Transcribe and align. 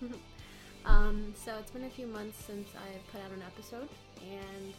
um, 0.84 1.34
so 1.34 1.54
it's 1.58 1.70
been 1.70 1.84
a 1.84 1.90
few 1.90 2.06
months 2.06 2.44
since 2.44 2.68
I 2.76 2.98
put 3.12 3.24
out 3.24 3.30
an 3.30 3.42
episode, 3.42 3.88
and 4.22 4.74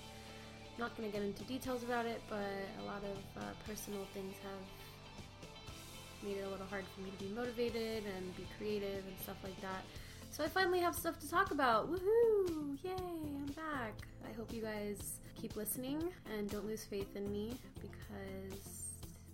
I'm 0.74 0.80
not 0.80 0.96
going 0.98 1.10
to 1.10 1.16
get 1.18 1.26
into 1.26 1.44
details 1.44 1.84
about 1.84 2.06
it, 2.06 2.22
but 2.30 2.50
a 2.82 2.84
lot 2.86 3.04
of 3.04 3.42
uh, 3.42 3.46
personal 3.68 4.06
things 4.14 4.36
have 4.44 6.24
made 6.24 6.38
it 6.38 6.46
a 6.46 6.50
little 6.50 6.66
hard 6.68 6.86
for 6.94 7.02
me 7.02 7.12
to 7.18 7.24
be 7.24 7.32
motivated 7.32 8.04
and 8.16 8.36
be 8.36 8.46
creative 8.58 9.04
and 9.06 9.20
stuff 9.22 9.38
like 9.44 9.60
that. 9.62 9.84
So 10.32 10.44
I 10.44 10.48
finally 10.48 10.80
have 10.80 10.96
stuff 10.96 11.20
to 11.20 11.30
talk 11.30 11.52
about. 11.52 11.92
Woohoo! 11.92 12.78
Yay! 12.84 12.94
I'm 12.96 13.46
back. 13.56 13.94
I 14.28 14.36
hope 14.36 14.54
you 14.54 14.62
guys 14.62 15.20
keep 15.40 15.56
listening 15.56 16.04
and 16.36 16.50
don't 16.50 16.66
lose 16.66 16.84
faith 16.84 17.16
in 17.16 17.32
me 17.32 17.54
because 17.82 18.90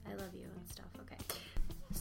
I 0.09 0.13
love 0.15 0.33
you 0.33 0.45
and 0.55 0.69
stuff. 0.69 0.85
Okay. 1.01 1.17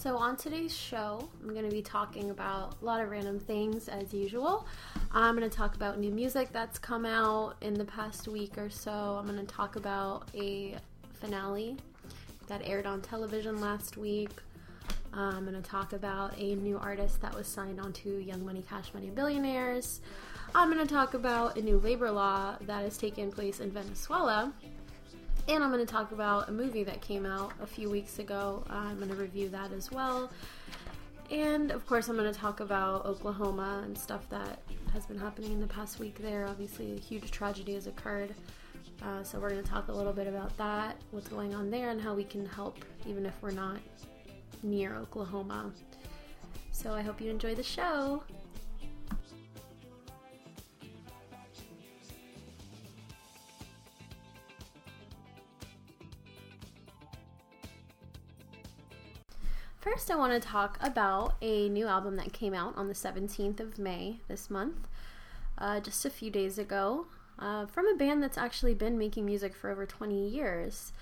So, 0.02 0.16
on 0.16 0.36
today's 0.36 0.74
show, 0.74 1.28
I'm 1.40 1.50
going 1.50 1.64
to 1.64 1.70
be 1.70 1.80
talking 1.80 2.30
about 2.30 2.74
a 2.82 2.84
lot 2.84 3.00
of 3.00 3.08
random 3.08 3.38
things 3.38 3.86
as 3.86 4.12
usual. 4.12 4.66
I'm 5.12 5.38
going 5.38 5.48
to 5.48 5.56
talk 5.56 5.76
about 5.76 6.00
new 6.00 6.10
music 6.10 6.48
that's 6.50 6.76
come 6.76 7.06
out 7.06 7.54
in 7.60 7.74
the 7.74 7.84
past 7.84 8.26
week 8.26 8.58
or 8.58 8.68
so. 8.68 8.90
I'm 8.90 9.26
going 9.26 9.38
to 9.38 9.46
talk 9.46 9.76
about 9.76 10.28
a 10.34 10.74
finale 11.20 11.76
that 12.48 12.62
aired 12.64 12.84
on 12.84 13.00
television 13.00 13.60
last 13.60 13.96
week. 13.96 14.32
Um, 15.12 15.36
I'm 15.36 15.44
going 15.44 15.62
to 15.62 15.70
talk 15.70 15.92
about 15.92 16.36
a 16.36 16.56
new 16.56 16.78
artist 16.78 17.22
that 17.22 17.32
was 17.32 17.46
signed 17.46 17.78
onto 17.78 18.10
Young 18.10 18.44
Money 18.44 18.64
Cash 18.68 18.92
Money 18.94 19.10
Billionaires. 19.10 20.00
I'm 20.52 20.68
going 20.68 20.84
to 20.84 20.92
talk 20.92 21.14
about 21.14 21.56
a 21.56 21.62
new 21.62 21.78
labor 21.78 22.10
law 22.10 22.56
that 22.62 22.82
has 22.82 22.98
taken 22.98 23.30
place 23.30 23.60
in 23.60 23.70
Venezuela 23.70 24.52
and 25.48 25.62
I'm 25.62 25.72
going 25.72 25.84
to 25.84 25.92
talk 25.92 26.12
about 26.12 26.48
a 26.48 26.52
movie 26.52 26.84
that 26.84 27.00
came 27.00 27.26
out 27.26 27.52
a 27.60 27.66
few 27.66 27.90
weeks 27.90 28.18
ago. 28.18 28.64
Uh, 28.70 28.74
I'm 28.74 28.98
going 28.98 29.08
to 29.08 29.16
review 29.16 29.48
that 29.50 29.72
as 29.72 29.90
well. 29.90 30.30
And 31.30 31.70
of 31.70 31.86
course, 31.86 32.08
I'm 32.08 32.16
going 32.16 32.32
to 32.32 32.38
talk 32.38 32.60
about 32.60 33.06
Oklahoma 33.06 33.82
and 33.84 33.96
stuff 33.96 34.28
that 34.28 34.60
has 34.92 35.06
been 35.06 35.18
happening 35.18 35.52
in 35.52 35.60
the 35.60 35.66
past 35.66 35.98
week 35.98 36.18
there. 36.20 36.46
Obviously, 36.46 36.94
a 36.96 37.00
huge 37.00 37.30
tragedy 37.30 37.74
has 37.74 37.86
occurred. 37.86 38.34
Uh, 39.02 39.22
so, 39.24 39.40
we're 39.40 39.50
going 39.50 39.62
to 39.62 39.68
talk 39.68 39.88
a 39.88 39.92
little 39.92 40.12
bit 40.12 40.28
about 40.28 40.56
that, 40.58 40.96
what's 41.10 41.28
going 41.28 41.54
on 41.54 41.70
there, 41.70 41.90
and 41.90 42.00
how 42.00 42.14
we 42.14 42.24
can 42.24 42.46
help 42.46 42.76
even 43.06 43.26
if 43.26 43.34
we're 43.40 43.50
not 43.50 43.78
near 44.62 44.94
Oklahoma. 44.96 45.72
So, 46.70 46.92
I 46.92 47.02
hope 47.02 47.20
you 47.20 47.30
enjoy 47.30 47.54
the 47.54 47.62
show. 47.62 48.22
First, 59.82 60.12
I 60.12 60.14
want 60.14 60.32
to 60.40 60.48
talk 60.48 60.78
about 60.80 61.34
a 61.42 61.68
new 61.68 61.88
album 61.88 62.14
that 62.14 62.32
came 62.32 62.54
out 62.54 62.76
on 62.76 62.86
the 62.86 62.94
17th 62.94 63.58
of 63.58 63.80
May 63.80 64.20
this 64.28 64.48
month, 64.48 64.86
uh, 65.58 65.80
just 65.80 66.04
a 66.04 66.10
few 66.10 66.30
days 66.30 66.56
ago, 66.56 67.06
uh, 67.36 67.66
from 67.66 67.88
a 67.88 67.96
band 67.96 68.22
that's 68.22 68.38
actually 68.38 68.74
been 68.74 68.96
making 68.96 69.26
music 69.26 69.56
for 69.56 69.70
over 69.70 69.84
20 69.84 70.28
years. 70.28 70.92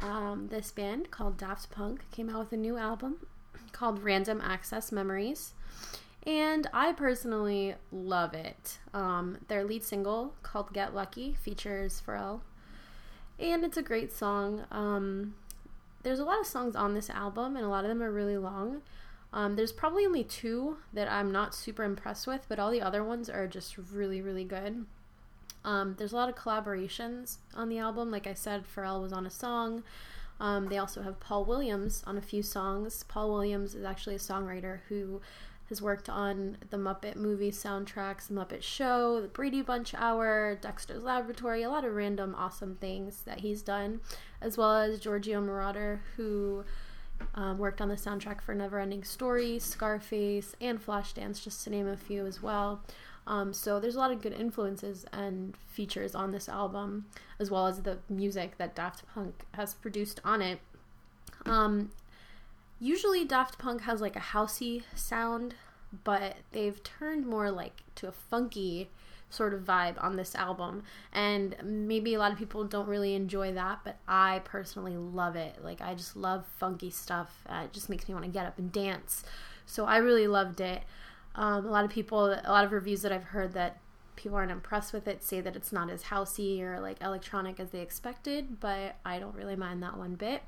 Um, 0.00 0.48
this 0.50 0.70
band 0.70 1.10
called 1.10 1.38
Daft 1.38 1.70
Punk 1.70 2.02
came 2.10 2.28
out 2.28 2.40
with 2.40 2.52
a 2.52 2.58
new 2.58 2.76
album 2.76 3.26
called 3.72 4.04
Random 4.04 4.42
Access 4.42 4.92
Memories, 4.92 5.54
and 6.26 6.66
I 6.74 6.92
personally 6.92 7.76
love 7.90 8.34
it. 8.34 8.80
Um, 8.92 9.38
their 9.48 9.64
lead 9.64 9.82
single 9.82 10.34
called 10.42 10.74
Get 10.74 10.94
Lucky 10.94 11.32
features 11.32 12.02
Pharrell, 12.06 12.42
and 13.38 13.64
it's 13.64 13.78
a 13.78 13.82
great 13.82 14.12
song. 14.12 14.66
Um, 14.70 15.36
there's 16.06 16.20
a 16.20 16.24
lot 16.24 16.38
of 16.38 16.46
songs 16.46 16.76
on 16.76 16.94
this 16.94 17.10
album, 17.10 17.56
and 17.56 17.66
a 17.66 17.68
lot 17.68 17.84
of 17.84 17.88
them 17.88 18.00
are 18.00 18.12
really 18.12 18.38
long. 18.38 18.80
Um, 19.32 19.56
there's 19.56 19.72
probably 19.72 20.06
only 20.06 20.22
two 20.22 20.76
that 20.92 21.10
I'm 21.10 21.32
not 21.32 21.52
super 21.52 21.82
impressed 21.82 22.28
with, 22.28 22.46
but 22.48 22.60
all 22.60 22.70
the 22.70 22.80
other 22.80 23.02
ones 23.02 23.28
are 23.28 23.48
just 23.48 23.76
really, 23.76 24.22
really 24.22 24.44
good. 24.44 24.86
Um, 25.64 25.96
there's 25.98 26.12
a 26.12 26.16
lot 26.16 26.28
of 26.28 26.36
collaborations 26.36 27.38
on 27.54 27.68
the 27.68 27.78
album. 27.78 28.12
Like 28.12 28.28
I 28.28 28.34
said, 28.34 28.62
Pharrell 28.72 29.02
was 29.02 29.12
on 29.12 29.26
a 29.26 29.30
song. 29.30 29.82
Um, 30.38 30.68
they 30.68 30.78
also 30.78 31.02
have 31.02 31.18
Paul 31.18 31.44
Williams 31.44 32.04
on 32.06 32.16
a 32.16 32.22
few 32.22 32.40
songs. 32.40 33.02
Paul 33.08 33.32
Williams 33.32 33.74
is 33.74 33.84
actually 33.84 34.14
a 34.14 34.20
songwriter 34.20 34.82
who 34.88 35.20
has 35.68 35.82
worked 35.82 36.08
on 36.08 36.56
the 36.70 36.76
Muppet 36.76 37.16
movie 37.16 37.50
soundtracks, 37.50 38.28
the 38.28 38.34
Muppet 38.34 38.62
Show, 38.62 39.20
the 39.20 39.28
Brady 39.28 39.62
Bunch 39.62 39.94
Hour, 39.94 40.58
Dexter's 40.60 41.02
Laboratory, 41.02 41.62
a 41.62 41.70
lot 41.70 41.84
of 41.84 41.94
random 41.94 42.34
awesome 42.36 42.76
things 42.76 43.22
that 43.24 43.40
he's 43.40 43.62
done, 43.62 44.00
as 44.40 44.56
well 44.56 44.76
as 44.76 45.00
Giorgio 45.00 45.40
Moroder, 45.42 46.00
who 46.16 46.64
um, 47.34 47.58
worked 47.58 47.80
on 47.80 47.88
the 47.88 47.96
soundtrack 47.96 48.40
for 48.40 48.54
Neverending 48.54 49.04
Story, 49.04 49.58
Scarface, 49.58 50.54
and 50.60 50.84
Flashdance, 50.84 51.42
just 51.42 51.64
to 51.64 51.70
name 51.70 51.88
a 51.88 51.96
few 51.96 52.26
as 52.26 52.42
well. 52.42 52.82
Um, 53.26 53.52
so 53.52 53.80
there's 53.80 53.96
a 53.96 53.98
lot 53.98 54.12
of 54.12 54.22
good 54.22 54.34
influences 54.34 55.04
and 55.12 55.56
features 55.56 56.14
on 56.14 56.30
this 56.30 56.48
album, 56.48 57.06
as 57.40 57.50
well 57.50 57.66
as 57.66 57.82
the 57.82 57.98
music 58.08 58.56
that 58.58 58.76
Daft 58.76 59.02
Punk 59.12 59.44
has 59.54 59.74
produced 59.74 60.20
on 60.24 60.42
it. 60.42 60.60
Um, 61.44 61.90
usually 62.80 63.24
Daft 63.24 63.58
Punk 63.58 63.82
has 63.82 64.00
like 64.00 64.16
a 64.16 64.20
housey 64.20 64.82
sound, 64.94 65.54
but 66.04 66.36
they've 66.52 66.82
turned 66.82 67.26
more 67.26 67.50
like 67.50 67.82
to 67.96 68.08
a 68.08 68.12
funky 68.12 68.90
sort 69.28 69.52
of 69.52 69.62
vibe 69.62 70.02
on 70.02 70.16
this 70.16 70.34
album. 70.34 70.82
And 71.12 71.56
maybe 71.62 72.14
a 72.14 72.18
lot 72.18 72.32
of 72.32 72.38
people 72.38 72.64
don't 72.64 72.88
really 72.88 73.14
enjoy 73.14 73.52
that, 73.52 73.80
but 73.84 73.96
I 74.06 74.40
personally 74.44 74.96
love 74.96 75.36
it. 75.36 75.62
Like 75.62 75.80
I 75.80 75.94
just 75.94 76.16
love 76.16 76.44
funky 76.58 76.90
stuff. 76.90 77.44
Uh, 77.48 77.62
it 77.64 77.72
just 77.72 77.88
makes 77.88 78.08
me 78.08 78.14
want 78.14 78.24
to 78.24 78.30
get 78.30 78.46
up 78.46 78.58
and 78.58 78.70
dance. 78.70 79.24
So 79.66 79.84
I 79.84 79.96
really 79.98 80.26
loved 80.28 80.60
it. 80.60 80.82
Um, 81.34 81.66
a 81.66 81.70
lot 81.70 81.84
of 81.84 81.90
people, 81.90 82.26
a 82.26 82.50
lot 82.50 82.64
of 82.64 82.72
reviews 82.72 83.02
that 83.02 83.12
I've 83.12 83.24
heard 83.24 83.52
that 83.54 83.78
people 84.14 84.38
aren't 84.38 84.52
impressed 84.52 84.94
with 84.94 85.06
it 85.06 85.22
say 85.22 85.42
that 85.42 85.54
it's 85.54 85.72
not 85.72 85.90
as 85.90 86.04
housey 86.04 86.62
or 86.62 86.80
like 86.80 87.02
electronic 87.02 87.60
as 87.60 87.70
they 87.70 87.80
expected, 87.80 88.60
but 88.60 88.96
I 89.04 89.18
don't 89.18 89.34
really 89.34 89.56
mind 89.56 89.82
that 89.82 89.98
one 89.98 90.14
bit. 90.14 90.42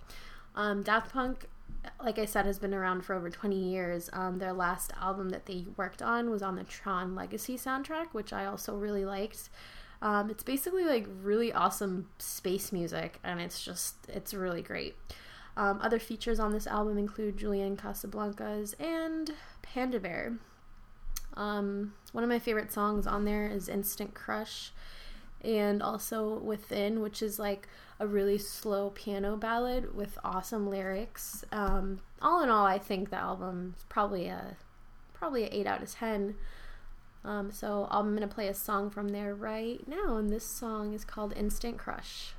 Um, 0.55 0.83
Daft 0.83 1.13
Punk 1.13 1.47
like 2.03 2.19
I 2.19 2.25
said, 2.25 2.47
has 2.47 2.59
been 2.59 2.75
around 2.75 3.05
for 3.05 3.15
over 3.15 3.31
20 3.31 3.57
years. 3.57 4.11
Um, 4.13 4.39
their 4.39 4.53
last 4.53 4.93
album 5.01 5.31
that 5.31 5.47
they 5.47 5.67
worked 5.77 6.03
on 6.03 6.31
was 6.31 6.43
on 6.43 6.57
the 6.57 6.65
Tron 6.65 7.15
Legacy 7.15 7.57
soundtrack, 7.57 8.09
which 8.13 8.33
I 8.33 8.47
also 8.47 8.77
really 8.77 9.05
liked. 9.05 9.49
Um, 10.01 10.31
it's 10.31 10.45
basically 10.45 10.85
like 10.85 11.07
really 11.23 11.53
awesome 11.53 12.09
space 12.19 12.73
music, 12.73 13.19
and 13.25 13.41
it's 13.41 13.65
just, 13.65 13.97
it's 14.09 14.33
really 14.33 14.63
great. 14.63 14.97
Um, 15.57 15.81
other 15.83 15.99
features 15.99 16.39
on 16.39 16.53
this 16.53 16.69
album 16.69 16.99
include 16.99 17.37
Julian 17.37 17.77
Casablancas 17.77 18.75
and 18.81 19.33
Panda 19.63 19.99
Bear. 19.99 20.35
Um, 21.35 21.95
one 22.13 22.23
of 22.23 22.31
my 22.31 22.39
favorite 22.39 22.73
songs 22.73 23.07
on 23.07 23.25
there 23.25 23.49
is 23.49 23.69
Instant 23.69 24.15
Crush 24.15 24.73
and 25.43 25.83
also 25.83 26.39
Within, 26.39 27.01
which 27.01 27.23
is 27.23 27.39
like 27.39 27.69
a 28.01 28.07
really 28.07 28.39
slow 28.39 28.91
piano 28.91 29.37
ballad 29.37 29.95
with 29.95 30.19
awesome 30.25 30.69
lyrics. 30.71 31.45
Um, 31.51 32.01
all 32.23 32.43
in 32.43 32.49
all, 32.49 32.65
I 32.65 32.79
think 32.79 33.11
the 33.11 33.17
album 33.17 33.75
is 33.77 33.85
probably 33.89 34.27
a 34.27 34.57
probably 35.15 35.45
an 35.45 35.51
eight 35.53 35.67
out 35.67 35.83
of 35.83 35.91
ten. 35.91 36.37
Um, 37.25 37.51
so 37.51 37.89
I'm 37.91 38.15
gonna 38.15 38.29
play 38.29 38.49
a 38.49 38.55
song 38.55 38.91
from 38.91 39.09
there 39.09 39.35
right 39.35 39.87
now, 39.89 40.17
and 40.17 40.31
this 40.31 40.45
song 40.45 40.95
is 40.95 41.05
called 41.05 41.33
Instant 41.37 41.77
Crush. 41.77 42.33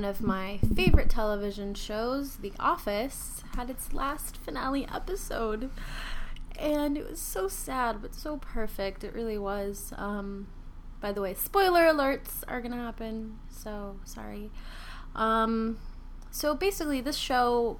One 0.00 0.08
of 0.08 0.22
my 0.22 0.58
favorite 0.74 1.10
television 1.10 1.74
shows, 1.74 2.36
The 2.36 2.54
Office, 2.58 3.44
had 3.54 3.68
its 3.68 3.92
last 3.92 4.38
finale 4.38 4.88
episode. 4.90 5.70
And 6.58 6.96
it 6.96 7.06
was 7.06 7.20
so 7.20 7.48
sad, 7.48 8.00
but 8.00 8.14
so 8.14 8.38
perfect. 8.38 9.04
It 9.04 9.12
really 9.12 9.36
was. 9.36 9.92
Um, 9.98 10.46
by 11.02 11.12
the 11.12 11.20
way, 11.20 11.34
spoiler 11.34 11.82
alerts 11.82 12.44
are 12.48 12.62
going 12.62 12.72
to 12.72 12.78
happen, 12.78 13.40
so 13.50 14.00
sorry. 14.06 14.50
Um, 15.14 15.76
so 16.30 16.54
basically, 16.54 17.02
this 17.02 17.16
show 17.16 17.78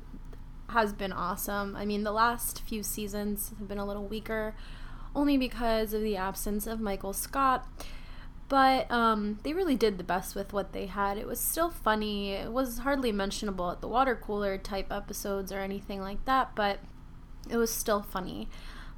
has 0.68 0.92
been 0.92 1.14
awesome. 1.14 1.74
I 1.74 1.86
mean, 1.86 2.04
the 2.04 2.12
last 2.12 2.60
few 2.64 2.82
seasons 2.82 3.54
have 3.58 3.66
been 3.66 3.78
a 3.78 3.86
little 3.86 4.06
weaker, 4.06 4.54
only 5.16 5.38
because 5.38 5.94
of 5.94 6.02
the 6.02 6.18
absence 6.18 6.66
of 6.66 6.80
Michael 6.80 7.14
Scott. 7.14 7.66
But 8.50 8.90
um, 8.90 9.38
they 9.44 9.52
really 9.52 9.76
did 9.76 9.96
the 9.96 10.04
best 10.04 10.34
with 10.34 10.52
what 10.52 10.72
they 10.72 10.86
had. 10.86 11.16
It 11.16 11.26
was 11.28 11.38
still 11.38 11.70
funny. 11.70 12.32
It 12.32 12.52
was 12.52 12.78
hardly 12.78 13.12
mentionable 13.12 13.70
at 13.70 13.80
the 13.80 13.86
water 13.86 14.16
cooler 14.16 14.58
type 14.58 14.92
episodes 14.92 15.52
or 15.52 15.60
anything 15.60 16.00
like 16.00 16.24
that, 16.24 16.56
but 16.56 16.80
it 17.48 17.56
was 17.56 17.72
still 17.72 18.02
funny. 18.02 18.48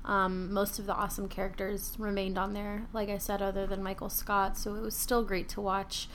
Um, 0.06 0.50
most 0.54 0.78
of 0.78 0.86
the 0.86 0.94
awesome 0.94 1.28
characters 1.28 1.94
remained 1.98 2.38
on 2.38 2.54
there, 2.54 2.86
like 2.94 3.10
I 3.10 3.18
said, 3.18 3.42
other 3.42 3.66
than 3.66 3.82
Michael 3.82 4.08
Scott, 4.08 4.56
so 4.56 4.74
it 4.74 4.80
was 4.80 4.96
still 4.96 5.22
great 5.22 5.50
to 5.50 5.60
watch. 5.60 6.08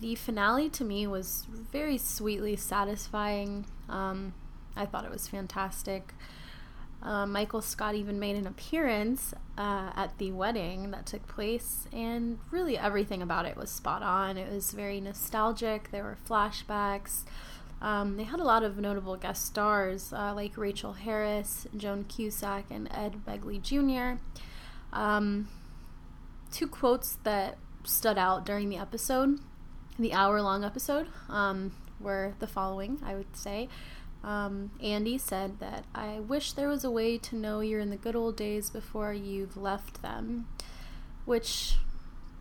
The 0.00 0.16
finale 0.16 0.68
to 0.70 0.84
me 0.84 1.06
was 1.06 1.46
very 1.70 1.98
sweetly 1.98 2.56
satisfying. 2.56 3.64
Um, 3.88 4.34
I 4.76 4.86
thought 4.86 5.04
it 5.04 5.10
was 5.10 5.28
fantastic. 5.28 6.14
Uh, 7.02 7.26
Michael 7.26 7.62
Scott 7.62 7.94
even 7.94 8.20
made 8.20 8.36
an 8.36 8.46
appearance 8.46 9.34
uh, 9.58 9.90
at 9.96 10.16
the 10.18 10.30
wedding 10.32 10.92
that 10.92 11.06
took 11.06 11.26
place, 11.26 11.88
and 11.92 12.38
really 12.50 12.78
everything 12.78 13.22
about 13.22 13.44
it 13.44 13.56
was 13.56 13.70
spot 13.70 14.02
on. 14.02 14.36
It 14.36 14.52
was 14.52 14.70
very 14.70 15.00
nostalgic. 15.00 15.90
There 15.90 16.04
were 16.04 16.18
flashbacks. 16.28 17.24
Um, 17.80 18.16
they 18.16 18.22
had 18.22 18.38
a 18.38 18.44
lot 18.44 18.62
of 18.62 18.78
notable 18.78 19.16
guest 19.16 19.44
stars 19.44 20.12
uh, 20.12 20.32
like 20.34 20.56
Rachel 20.56 20.92
Harris, 20.92 21.66
Joan 21.76 22.04
Cusack, 22.04 22.66
and 22.70 22.88
Ed 22.92 23.22
Begley 23.26 23.60
Jr. 23.60 24.20
Um, 24.92 25.48
two 26.52 26.68
quotes 26.68 27.16
that 27.24 27.58
stood 27.82 28.16
out 28.16 28.46
during 28.46 28.68
the 28.68 28.76
episode, 28.76 29.40
the 29.98 30.12
hour 30.12 30.40
long 30.40 30.64
episode, 30.64 31.08
um, 31.28 31.72
were 31.98 32.34
the 32.38 32.46
following 32.46 33.00
I 33.04 33.16
would 33.16 33.36
say. 33.36 33.68
Um, 34.24 34.70
Andy 34.80 35.18
said 35.18 35.58
that 35.58 35.84
I 35.94 36.20
wish 36.20 36.52
there 36.52 36.68
was 36.68 36.84
a 36.84 36.90
way 36.90 37.18
to 37.18 37.36
know 37.36 37.60
you're 37.60 37.80
in 37.80 37.90
the 37.90 37.96
good 37.96 38.14
old 38.14 38.36
days 38.36 38.70
before 38.70 39.12
you've 39.12 39.56
left 39.56 40.00
them, 40.02 40.46
which 41.24 41.76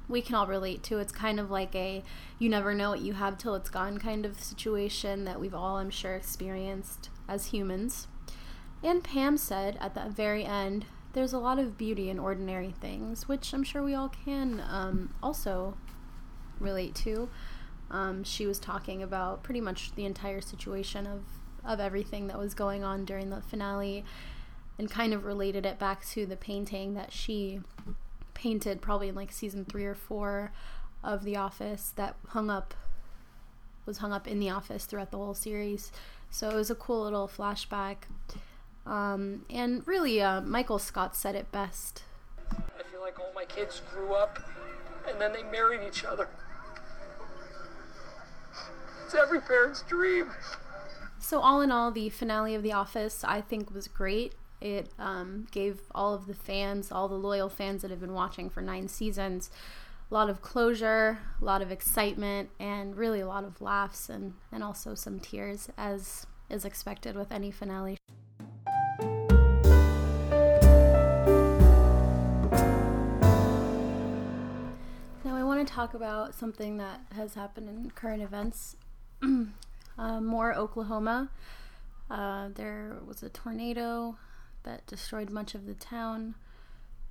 we 0.07 0.21
can 0.21 0.35
all 0.35 0.45
relate 0.45 0.83
to. 0.83 0.99
It's 0.99 1.11
kind 1.11 1.39
of 1.39 1.49
like 1.49 1.73
a 1.75 2.03
you 2.37 2.49
never 2.49 2.73
know 2.73 2.91
what 2.91 3.01
you 3.01 3.13
have 3.13 3.37
till 3.37 3.55
it's 3.55 3.69
gone 3.69 3.97
kind 3.97 4.25
of 4.25 4.39
situation 4.39 5.25
that 5.25 5.39
we've 5.39 5.55
all, 5.55 5.77
I'm 5.77 5.89
sure, 5.89 6.15
experienced 6.15 7.09
as 7.27 7.47
humans. 7.47 8.07
And 8.83 9.03
Pam 9.03 9.37
said 9.37 9.77
at 9.79 9.95
the 9.95 10.09
very 10.09 10.43
end, 10.45 10.85
there's 11.13 11.33
a 11.33 11.39
lot 11.39 11.59
of 11.59 11.77
beauty 11.77 12.09
in 12.09 12.19
ordinary 12.19 12.73
things, 12.79 13.27
which 13.27 13.53
I'm 13.53 13.63
sure 13.63 13.83
we 13.83 13.93
all 13.93 14.09
can 14.09 14.63
um, 14.69 15.13
also 15.21 15.75
relate 16.59 16.95
to. 16.95 17.29
Um, 17.89 18.23
she 18.23 18.45
was 18.45 18.59
talking 18.59 19.03
about 19.03 19.43
pretty 19.43 19.61
much 19.61 19.93
the 19.95 20.05
entire 20.05 20.41
situation 20.41 21.05
of 21.05 21.21
of 21.65 21.79
everything 21.79 22.27
that 22.27 22.37
was 22.37 22.53
going 22.53 22.83
on 22.83 23.05
during 23.05 23.29
the 23.29 23.41
finale 23.41 24.03
and 24.77 24.89
kind 24.89 25.13
of 25.13 25.25
related 25.25 25.65
it 25.65 25.77
back 25.77 26.05
to 26.07 26.25
the 26.25 26.35
painting 26.35 26.93
that 26.95 27.11
she 27.11 27.61
painted 28.33 28.81
probably 28.81 29.09
in 29.09 29.15
like 29.15 29.31
season 29.31 29.65
3 29.65 29.85
or 29.85 29.95
4 29.95 30.51
of 31.03 31.23
The 31.23 31.35
Office 31.35 31.93
that 31.95 32.15
hung 32.29 32.49
up 32.49 32.73
was 33.85 33.99
hung 33.99 34.13
up 34.13 34.27
in 34.27 34.39
the 34.39 34.49
office 34.49 34.85
throughout 34.85 35.11
the 35.11 35.17
whole 35.17 35.33
series. 35.33 35.91
So 36.29 36.49
it 36.49 36.55
was 36.55 36.69
a 36.69 36.75
cool 36.75 37.03
little 37.03 37.27
flashback. 37.27 37.97
Um, 38.85 39.45
and 39.49 39.85
really, 39.87 40.21
uh, 40.21 40.41
Michael 40.41 40.79
Scott 40.79 41.15
said 41.15 41.35
it 41.35 41.51
best. 41.51 42.03
I 42.51 42.83
feel 42.91 43.01
like 43.01 43.19
all 43.19 43.31
my 43.33 43.45
kids 43.45 43.81
grew 43.91 44.13
up 44.13 44.39
and 45.07 45.19
then 45.19 45.33
they 45.33 45.43
married 45.43 45.81
each 45.87 46.03
other. 46.05 46.27
It's 49.05 49.15
every 49.15 49.41
parent's 49.41 49.81
dream. 49.83 50.29
So, 51.23 51.39
all 51.39 51.61
in 51.61 51.71
all, 51.71 51.91
the 51.91 52.09
finale 52.09 52.55
of 52.55 52.63
The 52.63 52.73
Office 52.73 53.23
I 53.23 53.41
think 53.41 53.71
was 53.71 53.87
great. 53.87 54.33
It 54.59 54.89
um, 54.97 55.47
gave 55.51 55.79
all 55.93 56.15
of 56.15 56.25
the 56.25 56.33
fans, 56.33 56.91
all 56.91 57.07
the 57.07 57.15
loyal 57.15 57.47
fans 57.47 57.83
that 57.83 57.91
have 57.91 58.01
been 58.01 58.13
watching 58.13 58.49
for 58.49 58.61
nine 58.61 58.87
seasons, 58.87 59.51
a 60.09 60.13
lot 60.13 60.31
of 60.31 60.41
closure, 60.41 61.19
a 61.39 61.45
lot 61.45 61.61
of 61.61 61.71
excitement, 61.71 62.49
and 62.59 62.97
really 62.97 63.19
a 63.19 63.27
lot 63.27 63.43
of 63.43 63.61
laughs 63.61 64.09
and, 64.09 64.33
and 64.51 64.63
also 64.63 64.95
some 64.95 65.19
tears, 65.19 65.69
as 65.77 66.25
is 66.49 66.65
expected 66.65 67.15
with 67.15 67.31
any 67.31 67.51
finale. 67.51 67.97
Now, 75.23 75.35
I 75.35 75.43
want 75.43 75.65
to 75.65 75.71
talk 75.71 75.93
about 75.93 76.33
something 76.33 76.77
that 76.77 77.01
has 77.15 77.35
happened 77.35 77.69
in 77.69 77.91
current 77.91 78.23
events. 78.23 78.75
uh, 80.01 80.19
Moore, 80.19 80.55
Oklahoma. 80.55 81.29
Uh, 82.09 82.49
there 82.55 82.97
was 83.05 83.21
a 83.21 83.29
tornado 83.29 84.17
that 84.63 84.85
destroyed 84.87 85.29
much 85.29 85.53
of 85.53 85.65
the 85.65 85.75
town. 85.75 86.35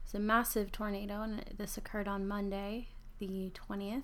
It's 0.04 0.14
a 0.14 0.18
massive 0.18 0.72
tornado, 0.72 1.22
and 1.22 1.44
this 1.56 1.78
occurred 1.78 2.08
on 2.08 2.26
Monday, 2.26 2.88
the 3.18 3.52
20th. 3.54 4.02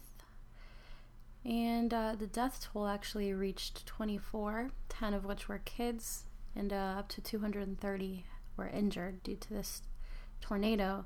And 1.44 1.92
uh, 1.92 2.14
the 2.18 2.26
death 2.26 2.68
toll 2.72 2.86
actually 2.86 3.32
reached 3.32 3.86
24, 3.86 4.70
10 4.88 5.14
of 5.14 5.24
which 5.24 5.48
were 5.48 5.58
kids, 5.58 6.24
and 6.54 6.72
uh, 6.72 6.96
up 6.98 7.08
to 7.10 7.20
230 7.20 8.24
were 8.56 8.68
injured 8.68 9.22
due 9.22 9.36
to 9.36 9.50
this 9.50 9.82
tornado. 10.40 11.04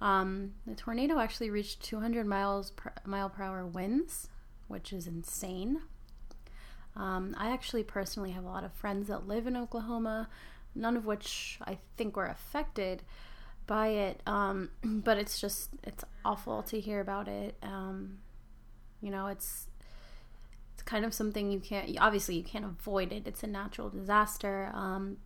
Um, 0.00 0.52
the 0.66 0.74
tornado 0.74 1.18
actually 1.18 1.50
reached 1.50 1.82
200 1.82 2.26
miles 2.26 2.70
per, 2.70 2.92
mile 3.04 3.30
per 3.30 3.42
hour 3.42 3.66
winds, 3.66 4.28
which 4.68 4.92
is 4.92 5.06
insane. 5.06 5.80
Um, 6.96 7.34
I 7.38 7.50
actually 7.50 7.82
personally 7.82 8.30
have 8.30 8.44
a 8.44 8.48
lot 8.48 8.64
of 8.64 8.72
friends 8.72 9.08
that 9.08 9.28
live 9.28 9.46
in 9.46 9.56
Oklahoma, 9.56 10.28
none 10.74 10.96
of 10.96 11.04
which 11.04 11.58
I 11.62 11.78
think 11.96 12.16
were 12.16 12.26
affected 12.26 13.02
by 13.66 13.88
it. 13.88 14.22
Um, 14.26 14.70
but 14.84 15.18
it's 15.18 15.40
just 15.40 15.70
it's 15.82 16.04
awful 16.24 16.62
to 16.64 16.80
hear 16.80 17.00
about 17.00 17.28
it. 17.28 17.56
Um, 17.62 18.18
you 19.00 19.10
know, 19.10 19.26
it's 19.26 19.68
it's 20.74 20.82
kind 20.82 21.04
of 21.04 21.12
something 21.12 21.52
you 21.52 21.60
can't 21.60 21.96
obviously 22.00 22.36
you 22.36 22.44
can't 22.44 22.64
avoid 22.64 23.12
it. 23.12 23.26
It's 23.26 23.42
a 23.42 23.46
natural 23.46 23.90
disaster. 23.90 24.70
Um, 24.72 25.18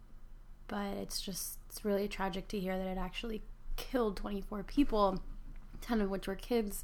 but 0.71 0.97
it's 0.99 1.21
just 1.21 1.59
it's 1.69 1.85
really 1.85 2.07
tragic 2.07 2.47
to 2.49 2.61
hear 2.61 2.79
that 2.79 2.87
it 2.87 2.97
actually 2.97 3.43
killed 3.77 4.17
24 4.17 4.63
people, 4.63 5.21
10 5.81 6.01
of 6.01 6.11
which 6.11 6.29
were 6.29 6.37
kids. 6.37 6.83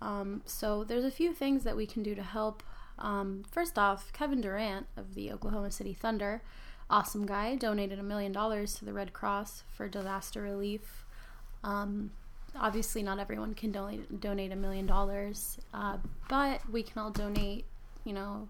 Um, 0.00 0.42
so 0.44 0.84
there's 0.84 1.04
a 1.04 1.10
few 1.10 1.34
things 1.34 1.64
that 1.64 1.76
we 1.76 1.84
can 1.84 2.04
do 2.04 2.14
to 2.14 2.22
help. 2.22 2.62
Um, 2.98 3.44
first 3.50 3.78
off, 3.78 4.12
Kevin 4.12 4.40
Durant 4.40 4.86
of 4.96 5.14
the 5.14 5.32
Oklahoma 5.32 5.70
City 5.70 5.94
Thunder, 5.94 6.42
awesome 6.90 7.26
guy, 7.26 7.54
donated 7.56 7.98
a 7.98 8.02
million 8.02 8.32
dollars 8.32 8.74
to 8.74 8.84
the 8.84 8.92
Red 8.92 9.12
Cross 9.12 9.62
for 9.70 9.88
disaster 9.88 10.42
relief. 10.42 11.04
Um, 11.62 12.10
obviously, 12.56 13.02
not 13.02 13.18
everyone 13.18 13.54
can 13.54 13.72
donate 13.72 14.20
donate 14.20 14.52
a 14.52 14.56
million 14.56 14.86
dollars, 14.86 15.58
uh, 15.72 15.98
but 16.28 16.60
we 16.70 16.82
can 16.82 17.00
all 17.00 17.10
donate, 17.10 17.64
you 18.04 18.12
know, 18.12 18.48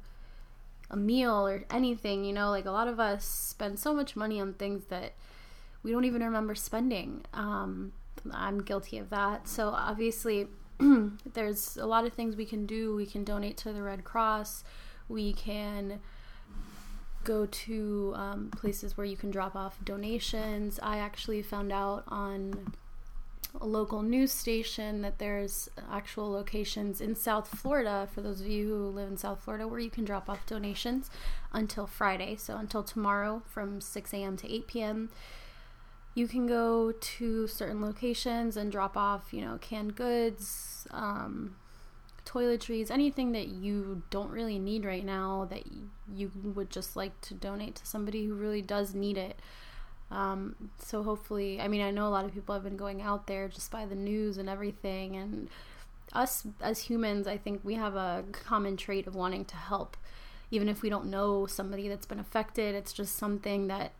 a 0.91 0.97
meal 0.97 1.47
or 1.47 1.65
anything. 1.71 2.25
You 2.25 2.33
know, 2.33 2.51
like 2.51 2.67
a 2.67 2.71
lot 2.71 2.89
of 2.89 2.99
us 3.01 3.25
spend 3.25 3.79
so 3.79 3.95
much 3.95 4.17
money 4.17 4.41
on 4.41 4.55
things 4.55 4.85
that 4.87 5.13
we 5.83 5.91
don't 5.91 6.05
even 6.05 6.23
remember 6.23 6.55
spending. 6.55 7.25
Um, 7.33 7.93
I'm 8.33 8.63
guilty 8.63 8.99
of 8.99 9.11
that. 9.11 9.49
So 9.49 9.69
obviously 9.69 10.49
there's 11.33 11.77
a 11.77 11.87
lot 11.87 12.05
of 12.05 12.13
things 12.13 12.37
we 12.37 12.45
can 12.45 12.67
do. 12.67 12.95
We 12.95 13.07
can 13.07 13.25
donate 13.25 13.57
to 13.59 13.73
the 13.73 13.83
Red 13.83 14.05
Cross. 14.05 14.65
We 15.09 15.33
can 15.33 16.01
go 17.25 17.47
to 17.47 18.13
um, 18.17 18.51
places 18.51 18.97
where 18.97 19.07
you 19.07 19.17
can 19.17 19.31
drop 19.31 19.57
off 19.57 19.77
donations. 19.85 20.79
I 20.83 20.99
actually 20.99 21.43
found 21.43 21.73
out 21.73 22.05
on 22.09 22.73
a 23.61 23.67
local 23.67 24.03
news 24.03 24.31
station 24.31 25.03
that 25.03 25.19
there's 25.19 25.69
actual 25.91 26.31
locations 26.31 27.01
in 27.01 27.15
South 27.15 27.49
Florida 27.49 28.09
for 28.15 28.21
those 28.21 28.41
of 28.41 28.47
you 28.47 28.69
who 28.69 28.89
live 28.89 29.09
in 29.09 29.17
South 29.17 29.43
Florida 29.43 29.67
where 29.67 29.81
you 29.81 29.91
can 29.91 30.05
drop 30.05 30.29
off 30.29 30.47
donations 30.47 31.11
until 31.53 31.87
Friday. 31.87 32.37
So 32.37 32.57
until 32.57 32.83
tomorrow 32.83 33.43
from 33.47 33.81
6 33.81 34.15
a.m. 34.15 34.37
to 34.37 34.53
8 34.53 34.67
p.m 34.67 35.11
you 36.19 36.27
can 36.27 36.47
go 36.47 36.93
to 36.93 37.47
certain 37.47 37.81
locations 37.81 38.57
and 38.57 38.73
drop 38.73 38.97
off, 38.97 39.33
you 39.33 39.41
know, 39.41 39.57
canned 39.61 39.95
goods, 39.95 40.87
um, 40.91 41.55
toiletries, 42.27 42.91
anything 42.91 43.33
that 43.33 43.49
you 43.49 44.03
don't 44.11 44.31
really 44.31 44.59
need 44.59 44.85
right 44.85 45.05
now 45.05 45.47
that 45.49 45.63
you 46.13 46.31
would 46.43 46.71
just 46.71 46.97
like 46.97 47.19
to 47.21 47.35
donate 47.35 47.77
to 47.77 47.87
somebody 47.87 48.27
who 48.27 48.35
really 48.35 48.61
does 48.61 48.95
need 48.95 49.17
it. 49.17 49.39
Um, 50.11 50.71
so 50.79 51.03
hopefully, 51.03 51.61
I 51.61 51.69
mean, 51.69 51.83
I 51.83 51.91
know 51.91 52.09
a 52.09 52.11
lot 52.11 52.25
of 52.25 52.35
people 52.35 52.55
have 52.55 52.65
been 52.65 52.77
going 52.77 53.01
out 53.01 53.27
there 53.27 53.47
just 53.47 53.71
by 53.71 53.87
the 53.87 53.95
news 53.95 54.39
and 54.39 54.49
everything, 54.49 55.17
and 55.17 55.49
us 56.13 56.47
as 56.61 56.81
humans, 56.81 57.27
I 57.27 57.37
think 57.37 57.61
we 57.63 57.75
have 57.75 57.95
a 57.95 58.25
common 58.33 58.77
trait 58.77 59.07
of 59.07 59.15
wanting 59.15 59.45
to 59.47 59.57
help, 59.57 59.97
even 60.51 60.69
if 60.69 60.83
we 60.83 60.89
don't 60.89 61.07
know 61.07 61.47
somebody 61.47 61.89
that's 61.89 62.07
been 62.07 62.19
affected. 62.19 62.75
It's 62.75 62.93
just 62.93 63.17
something 63.17 63.69
that 63.69 63.93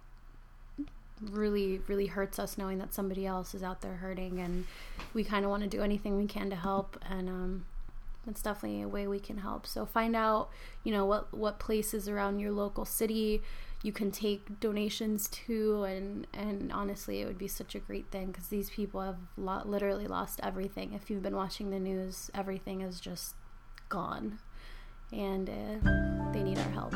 really, 1.23 1.81
really 1.89 2.07
hurts 2.07 2.39
us 2.39 2.59
knowing 2.59 2.79
that 2.79 2.95
somebody 2.95 3.27
else 3.27 3.55
is 3.55 3.63
out 3.63 3.81
there 3.81 3.97
hurting, 3.97 4.41
and 4.41 4.67
we 5.15 5.25
kind 5.25 5.45
of 5.45 5.51
want 5.51 5.63
to 5.63 5.69
do 5.69 5.83
anything 5.83 6.17
we 6.17 6.27
can 6.27 6.51
to 6.51 6.57
help. 6.57 6.99
And 7.09 7.29
um, 7.29 7.67
that's 8.27 8.43
definitely 8.43 8.83
a 8.83 8.89
way 8.89 9.07
we 9.07 9.21
can 9.21 9.39
help. 9.39 9.67
So 9.67 9.87
find 9.87 10.15
out, 10.15 10.51
you 10.85 10.93
know, 10.93 11.05
what 11.05 11.33
what 11.33 11.59
places 11.59 12.09
around 12.09 12.39
your 12.41 12.53
local 12.53 12.85
city 12.85 13.43
you 13.83 13.93
can 13.93 14.11
take 14.11 14.59
donations 14.61 15.29
to 15.29 15.85
and 15.85 16.27
and 16.33 16.73
honestly 16.73 17.21
it 17.21 17.27
would 17.27 17.39
be 17.39 17.49
such 17.49 17.75
a 17.75 17.79
great 17.79 18.11
thing 18.11 18.27
because 18.27 18.49
these 18.49 18.71
people 18.71 19.01
have 19.01 19.19
lo- 19.37 19.63
literally 19.65 20.07
lost 20.07 20.41
everything 20.43 20.93
if 20.95 21.09
you've 21.11 21.23
been 21.23 21.37
watching 21.37 21.71
the 21.71 21.79
news 21.79 22.31
everything 22.35 22.81
is 22.81 23.01
just 23.01 23.35
gone 23.89 24.39
and 25.13 25.49
uh, 25.49 26.33
they 26.33 26.43
need 26.43 26.59
our 26.59 26.71
help 26.71 26.95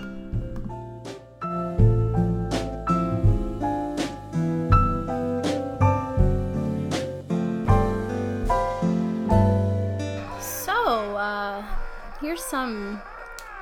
here's 12.33 12.45
some 12.45 12.99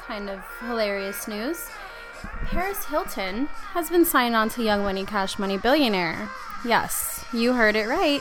kind 0.07 0.31
of 0.31 0.39
hilarious 0.61 1.27
news 1.27 1.69
Paris 2.45 2.85
Hilton 2.85 3.47
has 3.73 3.91
been 3.91 4.05
signed 4.05 4.37
on 4.37 4.49
to 4.51 4.63
Young 4.63 4.85
Money 4.85 5.05
Cash 5.05 5.41
Money 5.41 5.59
Billionaire. 5.59 6.29
Yes, 6.65 7.25
you 7.33 7.55
heard 7.55 7.75
it 7.75 7.89
right. 7.89 8.21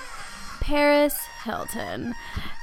Paris 0.59 1.19
Hilton. 1.43 2.15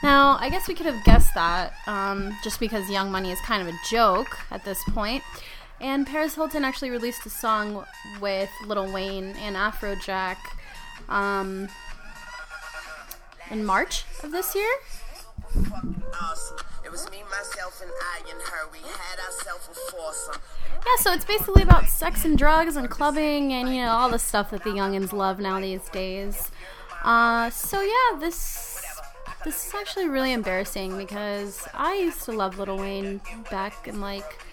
Now, 0.02 0.36
I 0.40 0.50
guess 0.50 0.66
we 0.66 0.74
could 0.74 0.86
have 0.86 1.04
guessed 1.04 1.32
that 1.34 1.74
um, 1.86 2.36
just 2.42 2.58
because 2.58 2.90
Young 2.90 3.12
Money 3.12 3.30
is 3.30 3.38
kind 3.42 3.62
of 3.62 3.72
a 3.72 3.78
joke 3.88 4.36
at 4.50 4.64
this 4.64 4.82
point. 4.88 5.22
And 5.80 6.08
Paris 6.08 6.34
Hilton 6.34 6.64
actually 6.64 6.90
released 6.90 7.24
a 7.24 7.30
song 7.30 7.84
with 8.20 8.50
Lil 8.66 8.92
Wayne 8.92 9.36
and 9.36 9.54
Afrojack 9.54 10.38
um, 11.08 11.68
in 13.48 13.64
March 13.64 14.02
of 14.24 14.32
this 14.32 14.56
year. 14.56 14.72
It 15.54 16.92
was 16.92 17.10
me, 17.10 17.22
myself, 17.30 17.82
and 17.82 17.90
I 18.00 18.30
and 18.30 18.40
her. 18.42 18.68
We 18.72 18.78
had 18.78 19.18
ourselves 19.18 19.68
a 19.68 19.90
foursome. 19.90 20.40
Yeah, 20.72 21.02
so 21.02 21.12
it's 21.12 21.24
basically 21.24 21.62
about 21.62 21.88
sex 21.88 22.24
and 22.24 22.38
drugs 22.38 22.76
and 22.76 22.88
clubbing 22.88 23.52
and 23.52 23.68
you 23.74 23.82
know 23.82 23.90
all 23.90 24.08
the 24.08 24.18
stuff 24.18 24.50
that 24.52 24.62
the 24.62 24.70
youngins 24.70 25.12
love 25.12 25.40
now 25.40 25.60
these 25.60 25.88
days. 25.88 26.50
Uh, 27.02 27.50
so 27.50 27.80
yeah, 27.80 28.18
this 28.20 28.84
this 29.44 29.66
is 29.66 29.74
actually 29.74 30.08
really 30.08 30.32
embarrassing 30.32 30.96
because 30.96 31.66
I 31.74 31.94
used 31.94 32.22
to 32.24 32.32
love 32.32 32.58
Lil 32.58 32.78
Wayne 32.78 33.20
back 33.50 33.88
in 33.88 34.00
like 34.00 34.44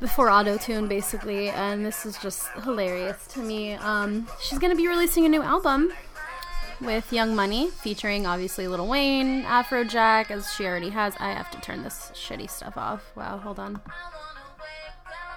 before 0.00 0.30
auto 0.30 0.58
tune 0.58 0.88
basically 0.88 1.48
and 1.48 1.84
this 1.84 2.04
is 2.04 2.18
just 2.18 2.48
hilarious 2.64 3.26
to 3.28 3.38
me 3.38 3.74
um, 3.74 4.28
she's 4.42 4.58
gonna 4.58 4.74
be 4.74 4.86
releasing 4.86 5.24
a 5.24 5.28
new 5.28 5.42
album 5.42 5.90
with 6.80 7.12
Young 7.12 7.34
Money, 7.34 7.70
featuring 7.70 8.26
obviously 8.26 8.68
Lil 8.68 8.86
Wayne, 8.86 9.44
Afrojack, 9.44 10.30
as 10.30 10.52
she 10.52 10.66
already 10.66 10.90
has. 10.90 11.14
I 11.18 11.30
have 11.30 11.50
to 11.52 11.60
turn 11.60 11.82
this 11.82 12.10
shitty 12.14 12.50
stuff 12.50 12.76
off. 12.76 13.02
Wow, 13.14 13.38
hold 13.38 13.58
on. 13.58 13.80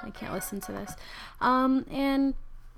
I 0.03 0.10
can't 0.12 0.34
listen 0.34 0.62
to 0.62 0.72
this. 0.72 0.93
Um, 1.41 1.86
and 1.91 2.34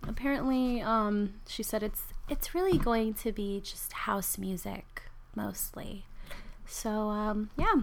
apparently, 0.07 0.81
um, 0.81 1.35
she 1.47 1.63
said 1.63 1.83
it's 1.83 2.03
it's 2.29 2.55
really 2.55 2.77
going 2.77 3.13
to 3.15 3.31
be 3.31 3.59
just 3.61 3.93
house 3.93 4.37
music 4.37 5.03
mostly. 5.35 6.05
So 6.65 7.09
um, 7.09 7.49
yeah, 7.57 7.81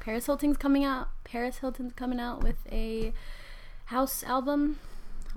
Paris 0.00 0.26
Hilton's 0.26 0.56
coming 0.56 0.84
out. 0.84 1.08
Paris 1.24 1.58
Hilton's 1.58 1.92
coming 1.94 2.20
out 2.20 2.42
with 2.42 2.56
a 2.70 3.12
house 3.86 4.22
album 4.24 4.78